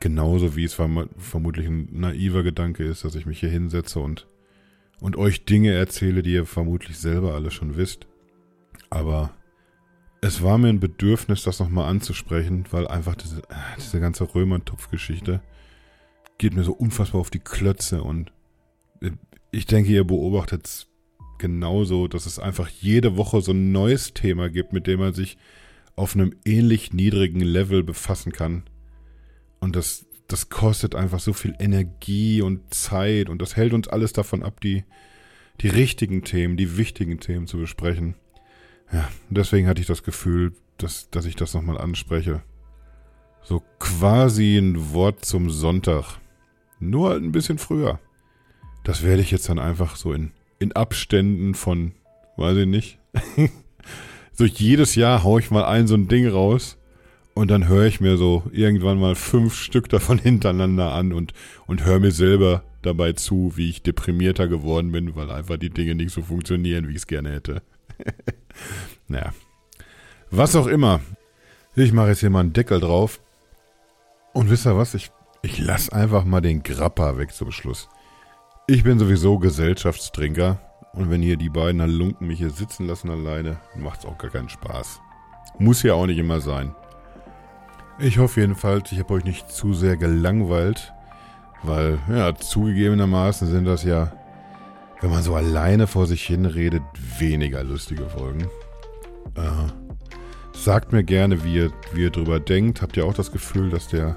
genauso 0.00 0.56
wie 0.56 0.64
es 0.64 0.74
vermutlich 0.74 1.66
ein 1.66 1.88
naiver 1.92 2.42
Gedanke 2.42 2.84
ist, 2.84 3.04
dass 3.04 3.14
ich 3.14 3.26
mich 3.26 3.40
hier 3.40 3.50
hinsetze 3.50 3.98
und, 3.98 4.26
und 5.00 5.16
euch 5.16 5.44
Dinge 5.44 5.72
erzähle, 5.72 6.22
die 6.22 6.34
ihr 6.34 6.46
vermutlich 6.46 6.98
selber 6.98 7.34
alle 7.34 7.50
schon 7.50 7.76
wisst. 7.76 8.06
Aber 8.90 9.30
es 10.22 10.40
war 10.40 10.56
mir 10.56 10.68
ein 10.68 10.80
Bedürfnis, 10.80 11.42
das 11.42 11.58
nochmal 11.58 11.90
anzusprechen, 11.90 12.64
weil 12.70 12.86
einfach 12.86 13.16
diese, 13.16 13.40
äh, 13.40 13.76
diese 13.76 14.00
ganze 14.00 14.34
Römertopf-Geschichte 14.34 15.42
geht 16.38 16.54
mir 16.54 16.62
so 16.62 16.72
unfassbar 16.72 17.20
auf 17.20 17.30
die 17.30 17.40
Klötze 17.40 18.02
und 18.02 18.32
äh, 19.00 19.10
ich 19.50 19.66
denke, 19.66 19.90
ihr 19.90 20.04
beobachtet 20.04 20.66
es 20.66 20.86
genauso, 21.38 22.06
dass 22.06 22.26
es 22.26 22.38
einfach 22.38 22.68
jede 22.68 23.16
Woche 23.16 23.42
so 23.42 23.50
ein 23.50 23.72
neues 23.72 24.14
Thema 24.14 24.48
gibt, 24.48 24.72
mit 24.72 24.86
dem 24.86 25.00
man 25.00 25.12
sich 25.12 25.36
auf 25.96 26.14
einem 26.14 26.34
ähnlich 26.44 26.92
niedrigen 26.92 27.40
Level 27.40 27.82
befassen 27.82 28.32
kann. 28.32 28.62
Und 29.58 29.74
das, 29.74 30.06
das 30.28 30.48
kostet 30.48 30.94
einfach 30.94 31.18
so 31.18 31.32
viel 31.32 31.54
Energie 31.58 32.42
und 32.42 32.72
Zeit 32.72 33.28
und 33.28 33.42
das 33.42 33.56
hält 33.56 33.72
uns 33.72 33.88
alles 33.88 34.12
davon 34.12 34.44
ab, 34.44 34.60
die, 34.60 34.84
die 35.60 35.68
richtigen 35.68 36.22
Themen, 36.22 36.56
die 36.56 36.76
wichtigen 36.76 37.18
Themen 37.18 37.48
zu 37.48 37.58
besprechen. 37.58 38.14
Ja, 38.92 39.08
deswegen 39.30 39.66
hatte 39.66 39.80
ich 39.80 39.86
das 39.86 40.02
Gefühl, 40.02 40.52
dass, 40.76 41.08
dass 41.10 41.24
ich 41.24 41.36
das 41.36 41.54
nochmal 41.54 41.78
anspreche. 41.78 42.42
So 43.42 43.62
quasi 43.78 44.56
ein 44.56 44.92
Wort 44.92 45.24
zum 45.24 45.50
Sonntag. 45.50 46.18
Nur 46.78 47.10
halt 47.10 47.22
ein 47.22 47.32
bisschen 47.32 47.58
früher. 47.58 47.98
Das 48.84 49.02
werde 49.02 49.22
ich 49.22 49.30
jetzt 49.30 49.48
dann 49.48 49.58
einfach 49.58 49.96
so 49.96 50.12
in, 50.12 50.32
in 50.58 50.72
Abständen 50.72 51.54
von, 51.54 51.92
weiß 52.36 52.58
ich 52.58 52.66
nicht. 52.66 52.98
so 54.32 54.44
jedes 54.44 54.94
Jahr 54.94 55.22
haue 55.22 55.40
ich 55.40 55.50
mal 55.50 55.64
ein 55.64 55.86
so 55.86 55.94
ein 55.94 56.08
Ding 56.08 56.28
raus 56.28 56.76
und 57.34 57.50
dann 57.50 57.68
höre 57.68 57.86
ich 57.86 58.00
mir 58.00 58.16
so 58.16 58.42
irgendwann 58.52 59.00
mal 59.00 59.14
fünf 59.14 59.54
Stück 59.54 59.88
davon 59.88 60.18
hintereinander 60.22 60.92
an 60.92 61.12
und, 61.12 61.32
und 61.66 61.84
höre 61.84 62.00
mir 62.00 62.12
selber 62.12 62.64
dabei 62.82 63.12
zu, 63.12 63.52
wie 63.56 63.70
ich 63.70 63.82
deprimierter 63.82 64.48
geworden 64.48 64.92
bin, 64.92 65.14
weil 65.14 65.30
einfach 65.30 65.56
die 65.56 65.70
Dinge 65.70 65.94
nicht 65.94 66.10
so 66.10 66.22
funktionieren, 66.22 66.88
wie 66.88 66.92
ich 66.92 66.98
es 66.98 67.06
gerne 67.06 67.30
hätte. 67.30 67.62
naja. 69.08 69.32
Was 70.30 70.56
auch 70.56 70.66
immer. 70.66 71.00
Ich 71.74 71.92
mache 71.92 72.08
jetzt 72.08 72.20
hier 72.20 72.30
mal 72.30 72.40
einen 72.40 72.52
Deckel 72.52 72.80
drauf. 72.80 73.20
Und 74.32 74.50
wisst 74.50 74.66
ihr 74.66 74.76
was? 74.76 74.94
Ich, 74.94 75.10
ich 75.42 75.58
lasse 75.58 75.92
einfach 75.92 76.24
mal 76.24 76.40
den 76.40 76.62
Grappa 76.62 77.18
weg 77.18 77.32
zum 77.32 77.50
Schluss. 77.50 77.88
Ich 78.66 78.82
bin 78.84 78.98
sowieso 78.98 79.38
Gesellschaftstrinker. 79.38 80.58
Und 80.94 81.10
wenn 81.10 81.22
hier 81.22 81.36
die 81.36 81.48
beiden 81.48 81.80
Halunken 81.80 82.26
mich 82.26 82.38
hier 82.38 82.50
sitzen 82.50 82.86
lassen 82.86 83.10
alleine, 83.10 83.58
macht 83.76 84.00
es 84.00 84.06
auch 84.06 84.18
gar 84.18 84.30
keinen 84.30 84.48
Spaß. 84.48 85.00
Muss 85.58 85.82
ja 85.82 85.94
auch 85.94 86.06
nicht 86.06 86.18
immer 86.18 86.40
sein. 86.40 86.74
Ich 87.98 88.18
hoffe 88.18 88.40
jedenfalls, 88.40 88.92
ich 88.92 88.98
habe 88.98 89.14
euch 89.14 89.24
nicht 89.24 89.50
zu 89.50 89.74
sehr 89.74 89.96
gelangweilt. 89.96 90.92
Weil, 91.62 91.98
ja, 92.10 92.34
zugegebenermaßen 92.34 93.48
sind 93.48 93.64
das 93.64 93.84
ja 93.84 94.12
wenn 95.02 95.10
man 95.10 95.22
so 95.22 95.34
alleine 95.34 95.86
vor 95.88 96.06
sich 96.06 96.22
hin 96.24 96.46
redet, 96.46 96.82
weniger 97.18 97.64
lustige 97.64 98.08
Folgen. 98.08 98.44
Äh, 99.34 99.68
sagt 100.52 100.92
mir 100.92 101.02
gerne, 101.02 101.42
wie 101.44 101.56
ihr, 101.56 101.72
wie 101.92 102.02
ihr 102.02 102.10
drüber 102.10 102.38
denkt. 102.38 102.80
Habt 102.82 102.96
ihr 102.96 103.04
auch 103.04 103.12
das 103.12 103.32
Gefühl, 103.32 103.68
dass 103.68 103.88
der, 103.88 104.16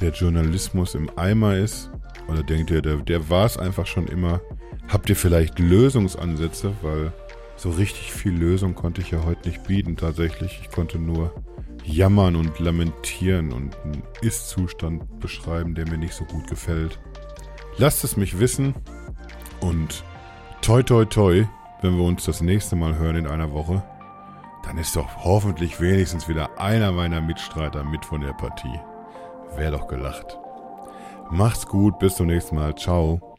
der 0.00 0.10
Journalismus 0.10 0.94
im 0.94 1.10
Eimer 1.16 1.56
ist? 1.56 1.90
Oder 2.28 2.42
denkt 2.42 2.70
ihr, 2.70 2.82
der, 2.82 2.96
der 2.96 3.30
war 3.30 3.46
es 3.46 3.56
einfach 3.56 3.86
schon 3.86 4.06
immer? 4.08 4.42
Habt 4.88 5.08
ihr 5.08 5.16
vielleicht 5.16 5.58
Lösungsansätze? 5.58 6.74
Weil 6.82 7.12
so 7.56 7.70
richtig 7.70 8.12
viel 8.12 8.32
Lösung 8.32 8.74
konnte 8.74 9.00
ich 9.00 9.10
ja 9.10 9.24
heute 9.24 9.48
nicht 9.48 9.64
bieten 9.64 9.96
tatsächlich. 9.96 10.60
Ich 10.62 10.70
konnte 10.70 10.98
nur 10.98 11.32
jammern 11.82 12.36
und 12.36 12.58
lamentieren 12.58 13.52
und 13.52 13.74
einen 13.84 14.02
Ist-Zustand 14.20 15.18
beschreiben, 15.18 15.74
der 15.74 15.88
mir 15.88 15.96
nicht 15.96 16.12
so 16.12 16.24
gut 16.24 16.46
gefällt. 16.46 16.98
Lasst 17.78 18.04
es 18.04 18.18
mich 18.18 18.38
wissen 18.38 18.74
und 19.60 20.04
toi 20.62 20.82
toi 20.82 21.04
toi, 21.04 21.46
wenn 21.80 21.96
wir 21.96 22.04
uns 22.04 22.24
das 22.24 22.40
nächste 22.40 22.76
Mal 22.76 22.96
hören 22.96 23.16
in 23.16 23.26
einer 23.26 23.52
Woche, 23.52 23.82
dann 24.64 24.78
ist 24.78 24.94
doch 24.94 25.24
hoffentlich 25.24 25.80
wenigstens 25.80 26.28
wieder 26.28 26.58
einer 26.58 26.92
meiner 26.92 27.20
Mitstreiter 27.20 27.82
mit 27.82 28.04
von 28.04 28.20
der 28.20 28.32
Partie. 28.34 28.78
Wäre 29.56 29.72
doch 29.72 29.88
gelacht. 29.88 30.38
Macht's 31.30 31.66
gut, 31.66 31.98
bis 31.98 32.16
zum 32.16 32.26
nächsten 32.26 32.56
Mal. 32.56 32.74
Ciao. 32.74 33.29